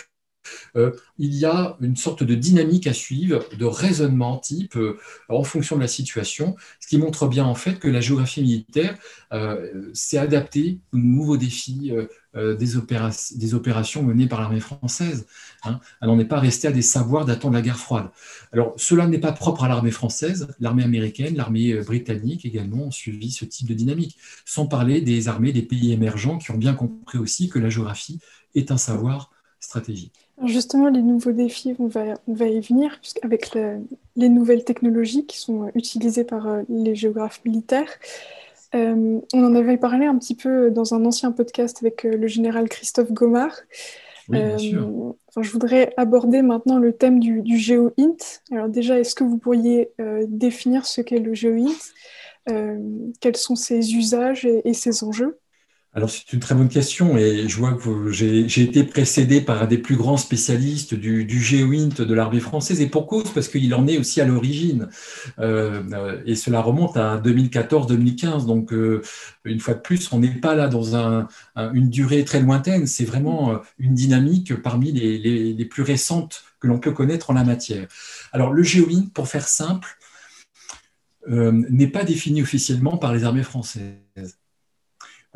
[0.77, 4.99] euh, il y a une sorte de dynamique à suivre, de raisonnement type euh,
[5.29, 8.99] en fonction de la situation, ce qui montre bien en fait que la géographie militaire
[9.95, 11.93] s'est adaptée aux nouveaux défis
[12.35, 15.27] des, opérations menées par l'armée française.
[15.65, 15.81] Hein.
[16.01, 18.09] Elle n'en est pas restée à des savoirs datant de la guerre froide.
[18.53, 23.31] Alors cela n'est pas propre à l'armée française, l'armée américaine, l'armée britannique également ont suivi
[23.31, 27.19] ce type de dynamique, sans parler des armées des pays émergents qui ont bien compris
[27.19, 28.19] aussi que la géographie
[28.55, 29.31] est un savoir
[29.61, 30.25] stratégique.
[30.45, 33.57] Justement, les nouveaux défis, on va, y venir, avec
[34.17, 37.89] les nouvelles technologies qui sont utilisées par euh, les géographes militaires.
[38.75, 42.27] Euh, on en avait parlé un petit peu dans un ancien podcast avec euh, le
[42.27, 43.57] général Christophe Gomard.
[44.29, 45.15] Oui, bien sûr.
[45.39, 48.17] je voudrais aborder maintenant le thème du, du GeoInt.
[48.51, 49.91] Alors déjà, est-ce que vous pourriez
[50.29, 51.77] définir ce qu'est le GeoInt
[53.21, 55.39] Quels sont ses usages et ses enjeux?
[55.95, 59.67] Alors c'est une très bonne question et je vois que j'ai été précédé par un
[59.67, 63.73] des plus grands spécialistes du, du géoint de l'armée française et pour cause parce qu'il
[63.75, 64.89] en est aussi à l'origine
[65.39, 69.03] euh, et cela remonte à 2014-2015 donc euh,
[69.45, 71.29] une fois de plus on n'est pas là dans un,
[71.75, 76.79] une durée très lointaine c'est vraiment euh, une dynamique parmi les, plus récentes que l'on
[76.79, 77.89] peut connaître en la matière.
[78.33, 79.97] Alors le géoint pour faire simple
[81.27, 84.44] n'est pas défini officiellement par les armées françaises.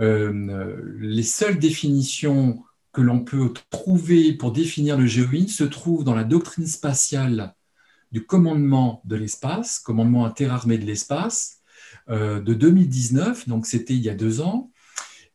[0.00, 6.14] Euh, les seules définitions que l'on peut trouver pour définir le GEOIN se trouvent dans
[6.14, 7.54] la doctrine spatiale
[8.12, 11.58] du commandement de l'espace, commandement interarmé de l'espace,
[12.08, 14.70] euh, de 2019, donc c'était il y a deux ans.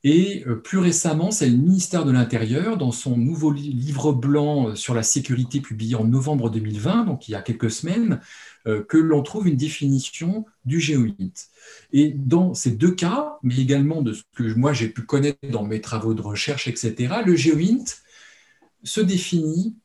[0.04, 4.94] Et euh, plus récemment, c'est le ministère de l'Intérieur, dans son nouveau livre blanc sur
[4.94, 8.20] la sécurité publié en novembre 2020, donc il y a quelques semaines,
[8.66, 11.50] que l'on trouve une définition du GEOINT.
[11.92, 15.64] Et dans ces deux cas, mais également de ce que moi j'ai pu connaître dans
[15.64, 17.84] mes travaux de recherche, etc., le GeoInt
[18.84, 19.76] se définit,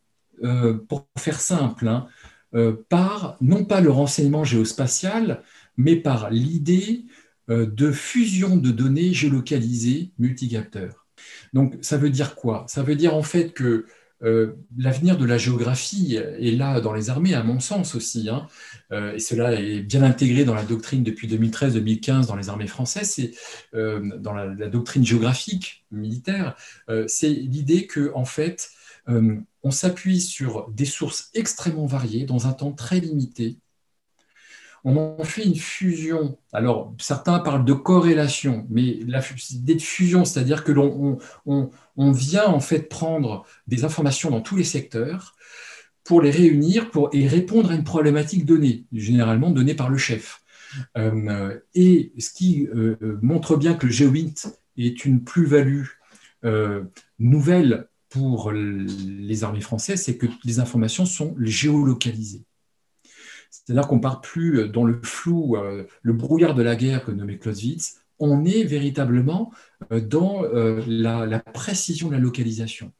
[0.44, 2.06] euh, pour faire simple, hein,
[2.54, 5.42] euh, par non pas le renseignement géospatial,
[5.76, 7.06] mais par l'idée
[7.50, 11.06] euh, de fusion de données géolocalisées multicapteurs.
[11.52, 12.64] Donc ça veut dire quoi?
[12.68, 13.86] Ça veut dire en fait que
[14.22, 18.46] euh, l'avenir de la géographie est là dans les armées, à mon sens aussi, hein.
[18.92, 23.10] euh, et cela est bien intégré dans la doctrine depuis 2013-2015 dans les armées françaises,
[23.10, 23.32] c'est
[23.74, 26.54] euh, dans la, doctrine géographique militaire,
[27.06, 28.70] c'est l'idée que en fait,
[29.06, 33.58] on s'appuie sur des sources extrêmement variées dans un temps très limité
[34.84, 36.38] on en fait une fusion.
[36.52, 39.00] Alors, certains parlent de corrélation, mais
[39.50, 44.56] l'idée de fusion, c'est-à-dire que l'on on, vient en fait prendre des informations dans tous
[44.56, 45.34] les secteurs
[46.04, 50.40] pour les réunir et répondre à une problématique donnée, généralement donnée par le chef.
[50.96, 55.86] Euh, et ce qui euh, montre bien que le GeoInt est une plus-value
[56.44, 56.84] euh,
[57.18, 62.44] nouvelle pour les armées françaises, c'est que les informations sont géolocalisées.
[63.68, 67.04] C'est-à-dire qu'on ne part plus euh, dans le flou, euh, le brouillard de la guerre
[67.04, 69.52] que nommait Clausewitz, on est véritablement
[69.92, 70.42] euh, dans
[70.86, 72.92] la, précision de la localisation.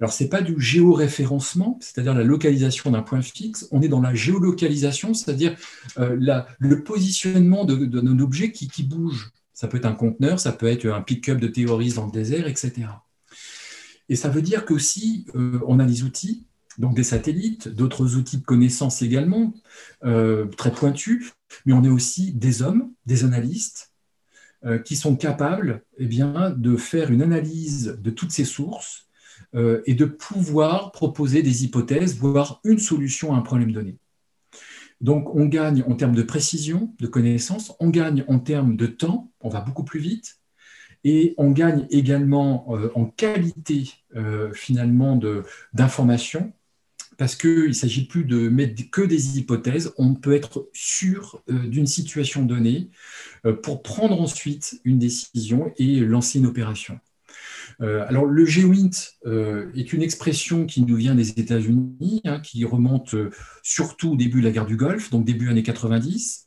[0.00, 4.02] Alors, ce n'est pas du géoréférencement, c'est-à-dire la localisation d'un point fixe, on est dans
[4.02, 5.56] la géolocalisation, c'est-à-dire
[5.96, 9.30] le positionnement d'un objet qui, qui, bouge.
[9.54, 12.48] Ça peut être un conteneur, ça peut être un pick-up de terroristes dans le désert,
[12.48, 12.88] etc.
[14.08, 16.44] Et ça veut dire qu'aussi, on a des outils
[16.78, 19.54] donc des satellites, d'autres outils de connaissance également,
[20.04, 21.32] euh, très pointus,
[21.66, 23.92] mais on est aussi des hommes, des analystes,
[24.64, 29.08] euh, qui sont capables eh bien, de faire une analyse de toutes ces sources
[29.54, 33.98] euh, et de pouvoir proposer des hypothèses, voire une solution à un problème donné.
[35.00, 39.30] Donc on gagne en termes de précision, de connaissance, on gagne en termes de temps,
[39.40, 40.38] on va beaucoup plus vite,
[41.06, 43.92] et on gagne également en qualité
[44.54, 45.20] finalement
[45.74, 46.54] d'information
[47.16, 51.66] parce qu'il ne s'agit plus de mettre que des hypothèses, on peut être sûr euh,
[51.66, 52.90] d'une situation donnée
[53.46, 56.98] euh, pour prendre ensuite une décision et lancer une opération.
[57.80, 58.90] Euh, alors le GEOINT
[59.74, 63.16] est une expression qui nous vient des États-Unis, hein, qui remonte
[63.62, 66.46] surtout au début de la guerre du Golfe, donc début années 90.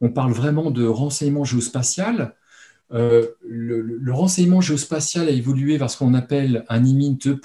[0.00, 2.34] On parle vraiment de renseignement géospatial.
[2.90, 7.38] Le, le, renseignement géospatial a évolué vers ce qu'on appelle un IMINT+,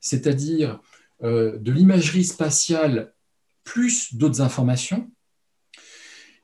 [0.00, 0.80] c'est-à-dire
[1.22, 3.12] de l'imagerie spatiale
[3.64, 5.10] plus d'autres informations.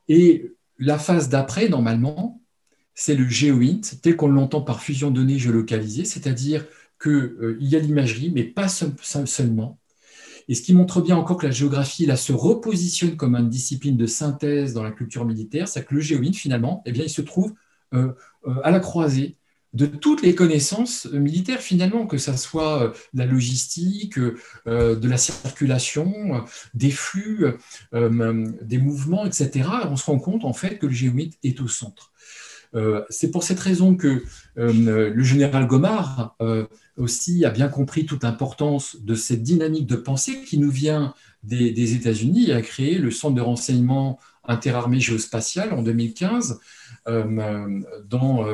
[0.09, 2.43] Et la phase d'après, normalement,
[2.95, 6.67] c'est le GeoInt, tel qu'on l'entend par fusion de données géolocalisées, c'est-à-dire
[7.03, 9.81] qu'il euh, y a l'imagerie, mais pas seulement.
[10.49, 13.97] Et ce qui montre bien encore que la géographie là, se repositionne comme une discipline
[13.97, 17.23] de synthèse dans la culture militaire, c'est que le GeoInt, finalement, eh bien, il se
[17.23, 17.55] trouve
[17.95, 18.13] euh,
[18.63, 19.37] à la croisée
[19.75, 25.17] de toutes les connaissances militaires finalement, que ce soit euh, la logistique, euh, de la
[25.17, 26.39] circulation, euh,
[26.75, 27.47] des flux,
[27.93, 29.69] des mouvements, etc.
[29.91, 32.13] On se rend compte en fait que le géomètre est au centre.
[33.09, 34.25] C'est pour cette raison que
[34.57, 36.37] le général Gomard
[36.97, 41.15] aussi a bien compris toute l'importance de cette dynamique de pensée qui nous vient
[41.45, 46.61] des États-Unis et a créé le centre de renseignement interarmée géospatiale en 2015
[47.07, 48.45] euh, dans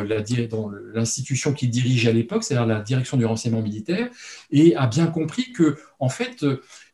[0.92, 4.08] l'institution qu'il dirige à l'époque, c'est-à-dire la direction du renseignement militaire,
[4.50, 6.44] et a bien compris que en fait,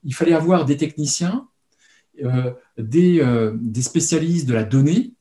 [0.04, 1.48] il fallait avoir des techniciens,
[2.22, 5.12] euh, des, euh, des spécialistes de la donnée,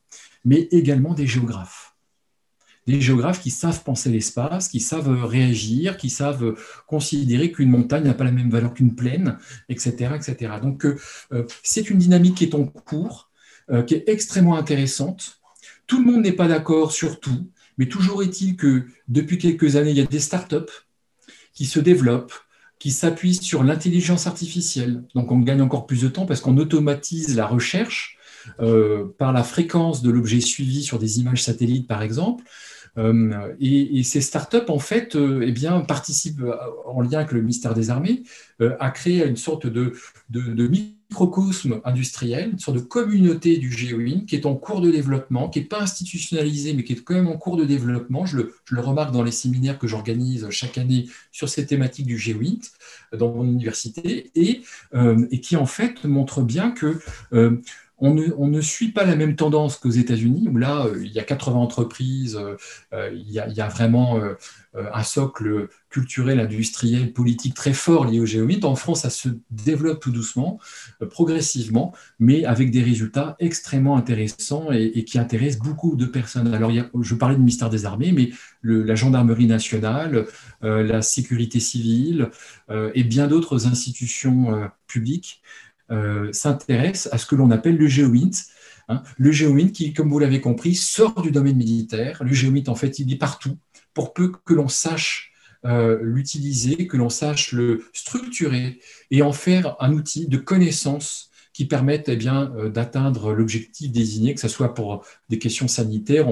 [0.44, 1.92] mais également des géographes
[2.86, 6.54] des géographes qui savent penser l'espace, qui savent réagir, qui savent
[6.86, 10.12] considérer qu'une montagne n'a pas la même valeur qu'une plaine, etc.
[10.14, 10.52] etc.
[10.62, 10.86] Donc,
[11.64, 13.25] c'est une dynamique qui est en cours,
[13.86, 15.40] qui est extrêmement intéressante.
[15.86, 19.90] Tout le monde n'est pas d'accord sur tout, Mais toujours est-il que depuis quelques années,
[19.90, 20.72] il y a des startups
[21.52, 22.34] qui se développent,
[22.78, 25.02] qui s'appuient sur l'intelligence artificielle.
[25.14, 28.16] Donc on gagne encore plus de temps parce qu'on automatise la recherche
[28.60, 32.44] euh, par la fréquence de l'objet suivi sur des images satellites, par exemple.
[32.98, 36.42] Euh, et, ces startups, en fait, euh, eh bien, participent
[36.86, 38.22] en lien avec le ministère des Armées
[38.80, 39.92] à créer une sorte de,
[40.30, 40.66] de,
[41.10, 45.60] microcosme industriel, une sorte de communauté du GeoIn qui est en cours de développement, qui
[45.60, 48.26] n'est pas institutionnalisée, mais qui est quand même en cours de développement.
[48.26, 52.60] Je le, remarque dans les séminaires que j'organise chaque année sur ces thématiques du GeoInt
[53.16, 54.62] dans mon université, et,
[55.30, 56.98] et, qui en fait montre bien que
[57.98, 58.12] on
[58.48, 61.56] ne, suit pas la même tendance qu'aux États-Unis, où là, euh, il y a 80
[61.56, 62.56] entreprises, euh,
[62.92, 64.20] euh, il, y a, vraiment
[64.74, 68.68] un socle culturel, industriel, politique très fort lié au géomètre.
[68.68, 70.60] En France, ça se développe tout doucement,
[71.10, 76.52] progressivement, mais avec des résultats extrêmement intéressants et, qui intéressent beaucoup de personnes.
[76.52, 76.70] Alors,
[77.00, 78.30] je parlais du ministère des Armées, mais
[78.62, 80.26] la gendarmerie nationale,
[80.60, 82.30] la sécurité civile
[82.94, 85.42] et bien d'autres institutions publiques
[86.32, 88.30] s'intéresse à ce que l'on appelle le géoint.
[88.88, 89.02] Hein.
[89.18, 92.22] Le géoint qui, comme vous l'avez compris, sort du domaine militaire.
[92.22, 93.58] Le géoint, en fait, il est partout
[93.94, 95.32] pour peu que l'on sache
[95.64, 98.78] euh, l'utiliser, que l'on sache le structurer
[99.10, 104.40] et en faire un outil de connaissance qui permette eh euh, d'atteindre l'objectif désigné, que
[104.40, 106.28] ce soit pour des questions sanitaires.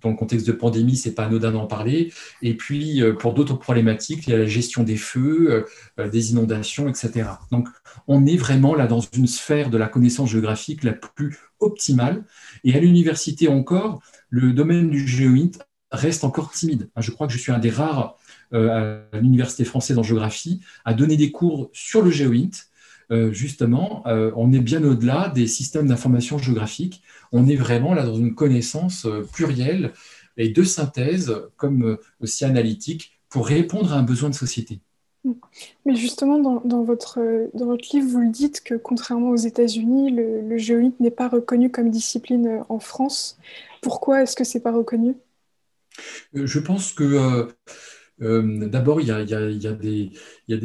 [0.00, 2.12] Dans le contexte de pandémie, c'est pas anodin d'en parler.
[2.40, 5.64] Et puis, euh, pour d'autres problématiques, il y a la gestion des feux, euh,
[5.98, 7.28] euh, des inondations, etc.
[7.50, 7.68] Donc,
[8.06, 12.24] on est vraiment là dans une sphère de la connaissance géographique la plus optimale.
[12.64, 15.50] Et à l'université encore, le domaine du géoint
[15.90, 16.88] reste encore timide.
[16.96, 18.16] Je crois que je suis un des rares
[18.52, 22.50] à l'université française en géographie à donner des cours sur le géoint.
[23.30, 27.02] Justement, on est bien au-delà des systèmes d'information géographique
[27.32, 29.92] on est vraiment là dans une connaissance euh, plurielle
[30.36, 34.80] et de synthèse, comme euh, aussi analytique, pour répondre à un besoin de société.
[35.86, 37.20] Mais justement, dans, votre,
[37.54, 41.70] dans votre livre, vous le dites que contrairement aux États-Unis, le, le n'est pas reconnu
[41.70, 43.38] comme discipline euh, en France.
[43.80, 45.14] Pourquoi est-ce que ce n'est pas reconnu?
[46.34, 47.48] Je pense que
[48.22, 50.58] d'abord, il y a,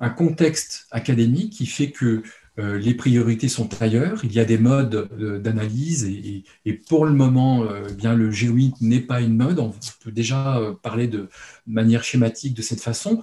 [0.00, 2.22] un contexte académique qui fait que
[2.58, 7.12] euh, les priorités sont ailleurs, il y a des modes euh, d'analyse et, pour le
[7.12, 11.28] moment, euh, bien le géoïde n'est pas une mode, on peut déjà parler de
[11.66, 13.20] manière schématique de cette façon.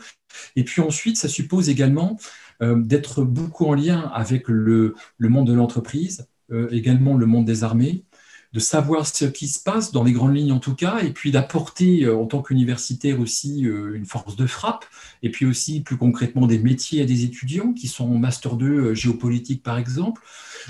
[0.55, 2.17] Et puis ensuite, ça suppose également
[2.61, 6.27] d'être beaucoup en lien avec le monde de l'entreprise,
[6.71, 8.05] également le monde des armées,
[8.53, 11.31] de savoir ce qui se passe dans les grandes lignes en tout cas, et puis
[11.31, 14.85] d'apporter euh, en tant qu'universitaire aussi euh, une force de frappe,
[15.23, 18.93] et puis aussi plus concrètement des métiers à des étudiants qui sont master 2 euh,
[18.93, 20.21] géopolitique par exemple.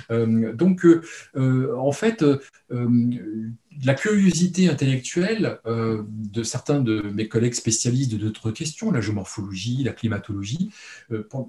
[0.09, 0.85] donc
[1.35, 2.23] en fait,
[3.85, 9.91] la curiosité intellectuelle de certains de mes collègues spécialistes de d'autres questions, la géomorphologie, la
[9.91, 10.71] climatologie,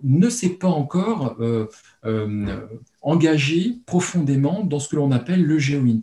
[0.03, 1.37] ne s'est pas encore
[3.03, 6.03] engagé profondément dans ce que l'on appelle le géoint.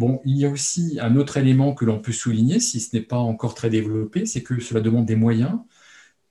[0.00, 3.02] Bon, il y a aussi un autre élément que l'on peut souligner, si ce n'est
[3.02, 5.58] pas encore très développé, c'est que cela demande des moyens.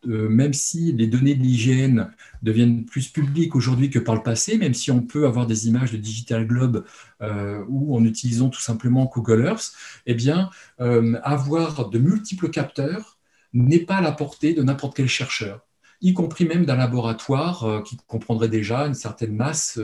[0.07, 2.11] Euh, même si les données de l'hygiène
[2.41, 5.91] deviennent plus publiques aujourd'hui que par le passé, même si on peut avoir des images
[5.91, 6.85] de Digital Globe
[7.21, 9.73] euh, ou en utilisant tout simplement Google Earth,
[10.07, 10.49] eh bien,
[10.81, 13.19] euh, avoir de multiples capteurs
[13.53, 15.68] n'est pas à la portée de n'importe quel chercheur
[16.01, 19.79] y compris même d'un laboratoire qui comprendrait déjà une certaine masse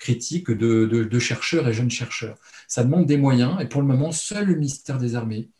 [0.00, 2.36] critique de, chercheurs et jeunes chercheurs.
[2.66, 5.50] Ça demande des moyens, et pour le moment, seul le ministère des Armées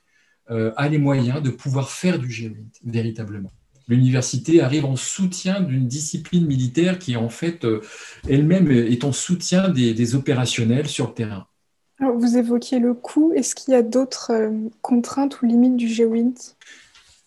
[0.50, 3.52] euh, a les moyens de pouvoir faire du géoïde, véritablement.
[3.86, 7.82] L'université arrive en soutien d'une discipline militaire qui, en fait, euh,
[8.28, 11.46] elle-même est en soutien des, opérationnels sur le terrain.
[12.00, 13.32] vous évoquiez le coût.
[13.34, 16.38] Est-ce qu'il y a d'autres euh, contraintes ou limites du géoïde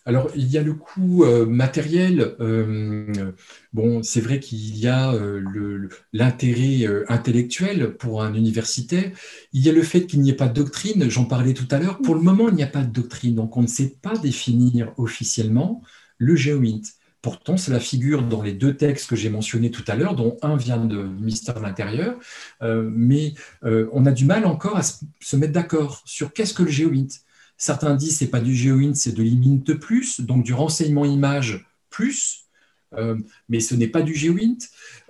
[0.06, 2.36] alors, il y a le coût euh, matériel.
[2.40, 3.32] Euh,
[3.72, 9.10] bon, c'est vrai qu'il y a euh, l'intérêt intellectuel pour un universitaire.
[9.52, 11.78] Il y a le fait qu'il n'y ait pas de doctrine, j'en parlais tout à
[11.78, 11.98] l'heure.
[11.98, 14.92] Pour le moment, il n'y a pas de doctrine, donc on ne sait pas définir
[14.98, 15.82] officiellement
[16.18, 16.82] le géomint.
[17.22, 20.36] Pourtant, c'est la figure dans les deux textes que j'ai mentionnés tout à l'heure, dont
[20.42, 22.18] un vient du ministère de l'Intérieur,
[22.60, 23.32] mais
[23.62, 27.08] on a du mal encore à se mettre d'accord sur qu'est-ce que le géomint.
[27.56, 32.46] Certains disent c'est pas du GeoInt, c'est de l'IMINT plus, donc du renseignement image plus,
[32.94, 33.16] euh,
[33.48, 34.58] mais ce n'est pas du GeoInt.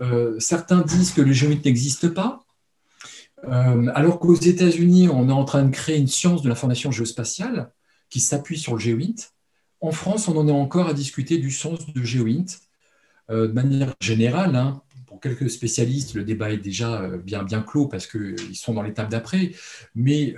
[0.00, 2.44] Euh, certains disent que le GeoInt n'existe pas,
[3.44, 7.72] euh, alors qu'aux États-Unis, on est en train de créer une science de l'information géospatiale
[8.10, 9.14] qui s'appuie sur le GeoInt.
[9.80, 12.46] En France, on en est encore à discuter du sens de GeoInt
[13.30, 14.54] de manière générale.
[14.54, 14.82] Hein,
[15.24, 19.52] quelques spécialistes, le débat est déjà bien, bien clos parce qu'ils sont dans l'étape d'après,
[19.94, 20.34] mais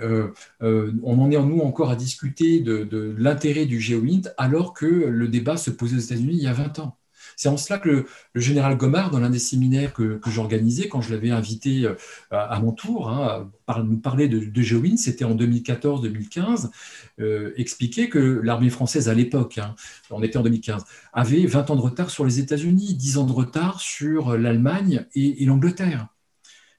[0.61, 5.57] on en est nous encore à discuter de, l'intérêt du GeoInt alors que le débat
[5.57, 6.97] se posait aux États-Unis il y a 20 ans.
[7.37, 11.13] C'est en cela que le, général Gomard, dans l'un des séminaires que, j'organisais, quand je
[11.13, 11.93] l'avais invité euh,
[12.31, 13.49] à, mon tour, hein,
[13.83, 16.71] nous parler de, de c'était en 2014-2015,
[17.19, 19.75] euh, expliquait que l'armée française à l'époque, hein,
[20.09, 20.83] on était en 2015,
[21.13, 25.45] avait 20 ans de retard sur les États-Unis, 10 ans de retard sur l'Allemagne et,
[25.45, 26.07] l'Angleterre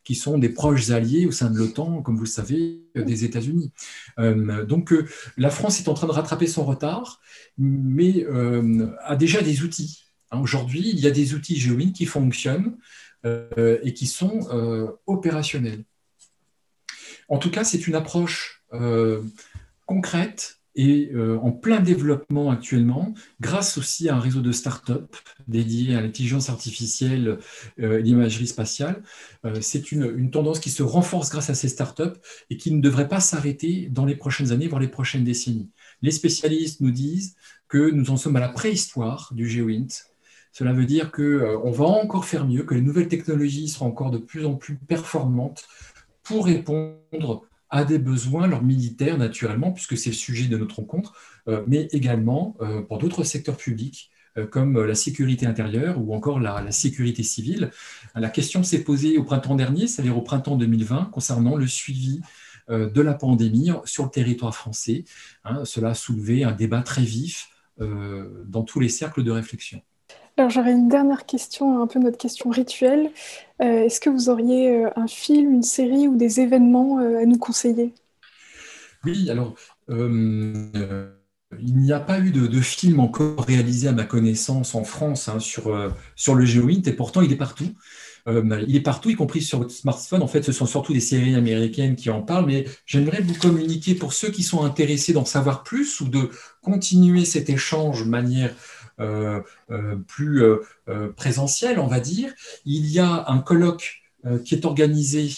[0.02, 3.72] qui sont des proches alliés au sein de l'OTAN, comme vous le savez, des États-Unis.
[4.18, 4.94] Euh, donc
[5.36, 7.20] la France est en train de rattraper son retard,
[7.58, 8.26] mais
[9.04, 10.07] a déjà des outils.
[10.30, 12.76] Hein, aujourd'hui, il y a des outils GeoWin qui fonctionnent
[13.24, 15.84] euh, et qui sont euh, opérationnels.
[17.28, 19.22] En tout cas, c'est une approche euh,
[19.86, 21.10] concrète et
[21.42, 25.16] en plein développement actuellement, grâce aussi à un réseau de start-up
[25.48, 27.38] dédié à l'intelligence artificielle
[27.78, 29.02] et l'imagerie spatiale.
[29.60, 33.08] c'est une, une, tendance qui se renforce grâce à ces start-up et qui ne devrait
[33.08, 35.68] pas s'arrêter dans les prochaines années, voire les prochaines décennies.
[36.00, 37.34] Les spécialistes nous disent
[37.66, 39.88] que nous en sommes à la préhistoire du GeoInt
[40.52, 44.10] cela veut dire qu'on euh, va encore faire mieux, que les nouvelles technologies seront encore
[44.10, 45.64] de plus en plus performantes
[46.22, 51.14] pour répondre à des besoins, leurs militaires naturellement, puisque c'est le sujet de notre rencontre,
[51.48, 54.10] euh, mais également euh, pour d'autres secteurs publics
[54.52, 57.72] comme la sécurité intérieure ou encore la, sécurité civile.
[58.14, 62.20] La question s'est posée au printemps dernier, c'est-à-dire au printemps 2020, concernant le suivi
[62.68, 65.02] de la pandémie sur le territoire français.
[65.42, 67.48] Hein, cela a soulevé un débat très vif
[67.80, 69.82] dans tous les cercles de réflexion.
[70.38, 73.10] Alors j'aurais une dernière question, un peu notre question rituelle.
[73.60, 77.24] Euh, est-ce que vous auriez euh, un film, une série ou des événements euh, à
[77.24, 77.92] nous conseiller?
[79.04, 79.56] Oui, alors
[79.88, 85.40] il n'y a pas eu de, film encore réalisé à ma connaissance en France hein,
[85.40, 85.74] sur,
[86.14, 87.70] sur le GeoInt et pourtant il est partout.
[88.26, 90.22] il est partout, y compris sur votre smartphone.
[90.22, 93.94] En fait, ce sont surtout des séries américaines qui en parlent, mais j'aimerais vous communiquer
[93.94, 96.28] pour ceux qui sont intéressés d'en savoir plus ou de
[96.60, 98.52] continuer cet échange de manière
[100.06, 102.32] plus euh, présentiel, on va dire.
[102.64, 104.02] Il y a un colloque
[104.44, 105.30] qui est organisé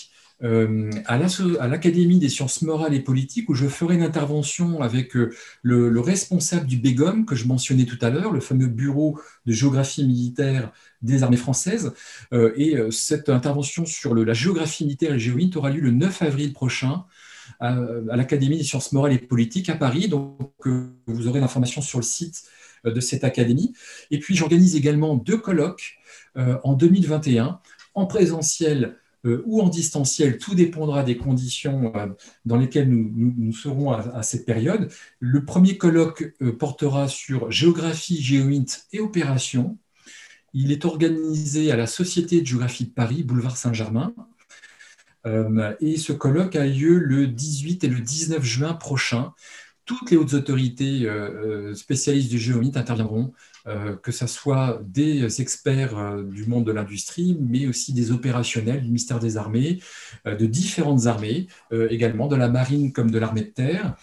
[0.42, 5.12] à l'Académie des sciences morales et politiques où je ferai une intervention avec
[5.62, 10.02] le, responsable du BEGOM que je mentionnais tout à l'heure, le fameux bureau de géographie
[10.02, 11.92] militaire des armées françaises.
[12.32, 16.54] et cette intervention sur la géographie militaire et le géoïnt aura lieu le 9 avril
[16.54, 17.04] prochain
[17.60, 17.76] à,
[18.16, 20.08] l'Académie des sciences morales et politiques à Paris.
[20.08, 20.50] Donc
[21.06, 23.72] vous aurez l'information sur le site euh, de cette académie.
[24.10, 25.98] Et puis j'organise également deux colloques
[26.36, 27.60] euh, en 2021
[27.94, 31.92] en présentiel euh, ou en distanciel, tout dépendra des conditions
[32.46, 34.90] dans lesquelles nous, serons à, cette période.
[35.18, 39.76] Le premier colloque portera sur géographie, géoint et opération.
[40.54, 44.14] Il est organisé à la Société de géographie de Paris, boulevard Saint-Germain.
[45.80, 49.34] et ce colloque a lieu le 18 et le 19 juin prochain
[49.90, 53.32] toutes les hautes autorités euh, euh, spécialistes du géomite interviendront,
[53.66, 58.86] euh, que ce soit des experts du monde de l'industrie, mais aussi des opérationnels du
[58.86, 59.80] ministère des Armées,
[60.26, 63.96] de différentes armées, également de la marine comme de l'armée de terre.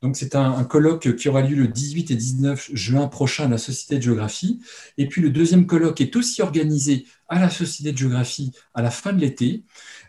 [0.00, 3.58] Donc c'est un, colloque qui aura lieu le 18 et 19 juin prochain à la
[3.58, 4.60] Société de géographie.
[4.96, 8.90] Et puis le deuxième colloque est aussi organisé à la Société de géographie à la
[8.90, 9.64] fin de l'été.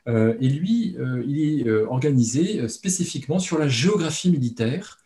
[0.08, 0.96] et lui,
[1.28, 4.98] il est organisé spécifiquement sur la géographie militaire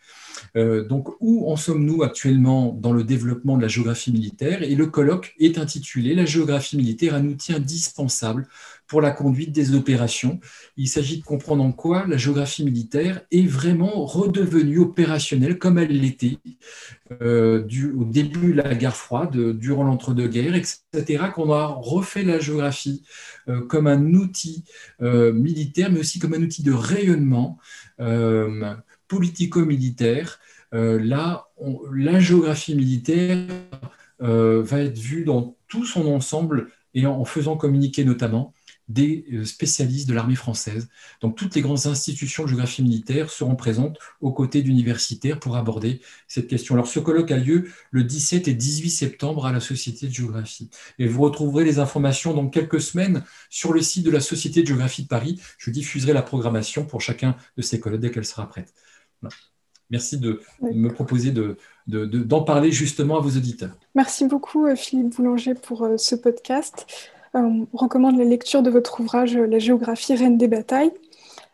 [0.58, 4.64] euh, donc, où en sommes-nous actuellement dans le développement de la géographie militaire?
[4.64, 8.48] Et le colloque est intitulé La géographie militaire, un outil indispensable
[8.88, 10.42] pour la conduite des opérations.
[10.76, 15.98] Il s'agit de comprendre en quoi la géographie militaire est vraiment redevenue opérationnelle comme elle
[15.98, 16.40] l'était
[17.22, 17.66] euh,
[17.98, 23.04] au début de la guerre froide, durant l'entre-deux-guerres, etc., qu'on a refait la géographie
[23.48, 24.66] euh, comme un outil
[25.00, 27.58] militaire, mais aussi comme un outil de rayonnement
[29.12, 30.40] politico-militaire.
[30.74, 31.50] Euh, là,
[31.94, 33.46] la géographie militaire
[34.22, 38.54] euh, va être vue dans tout son ensemble et en, faisant communiquer notamment
[38.88, 40.88] des euh, spécialistes de l'armée française.
[41.20, 46.00] Donc toutes les grandes institutions de géographie militaire seront présentes aux côtés d'universitaires pour aborder
[46.30, 46.76] cette question.
[46.76, 50.70] Alors ce colloque a lieu le 17 et 18 septembre à la Société de géographie.
[51.00, 54.68] Et vous retrouverez les informations dans quelques semaines sur le site de la Société de
[54.68, 55.38] géographie de Paris.
[55.58, 58.74] Je diffuserai la programmation pour chacun de ces colloques dès qu'elle sera prête.
[59.92, 61.56] Merci de me proposer d'en
[61.88, 63.78] de, parler justement à vos auditeurs.
[63.94, 66.86] Merci beaucoup euh, Philippe Boulanger pour euh, ce podcast.
[67.36, 70.92] Euh, on recommande la lecture de votre ouvrage La géographie reine des batailles.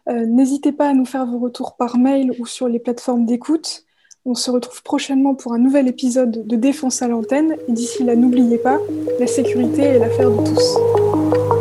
[0.09, 3.83] N'hésitez pas à nous faire vos retours par mail ou sur les plateformes d'écoute.
[4.23, 7.57] On se retrouve prochainement pour un nouvel épisode de Défense à l'antenne.
[7.67, 8.79] Et d'ici là, n'oubliez pas,
[9.19, 11.56] la sécurité est l'affaire de tous.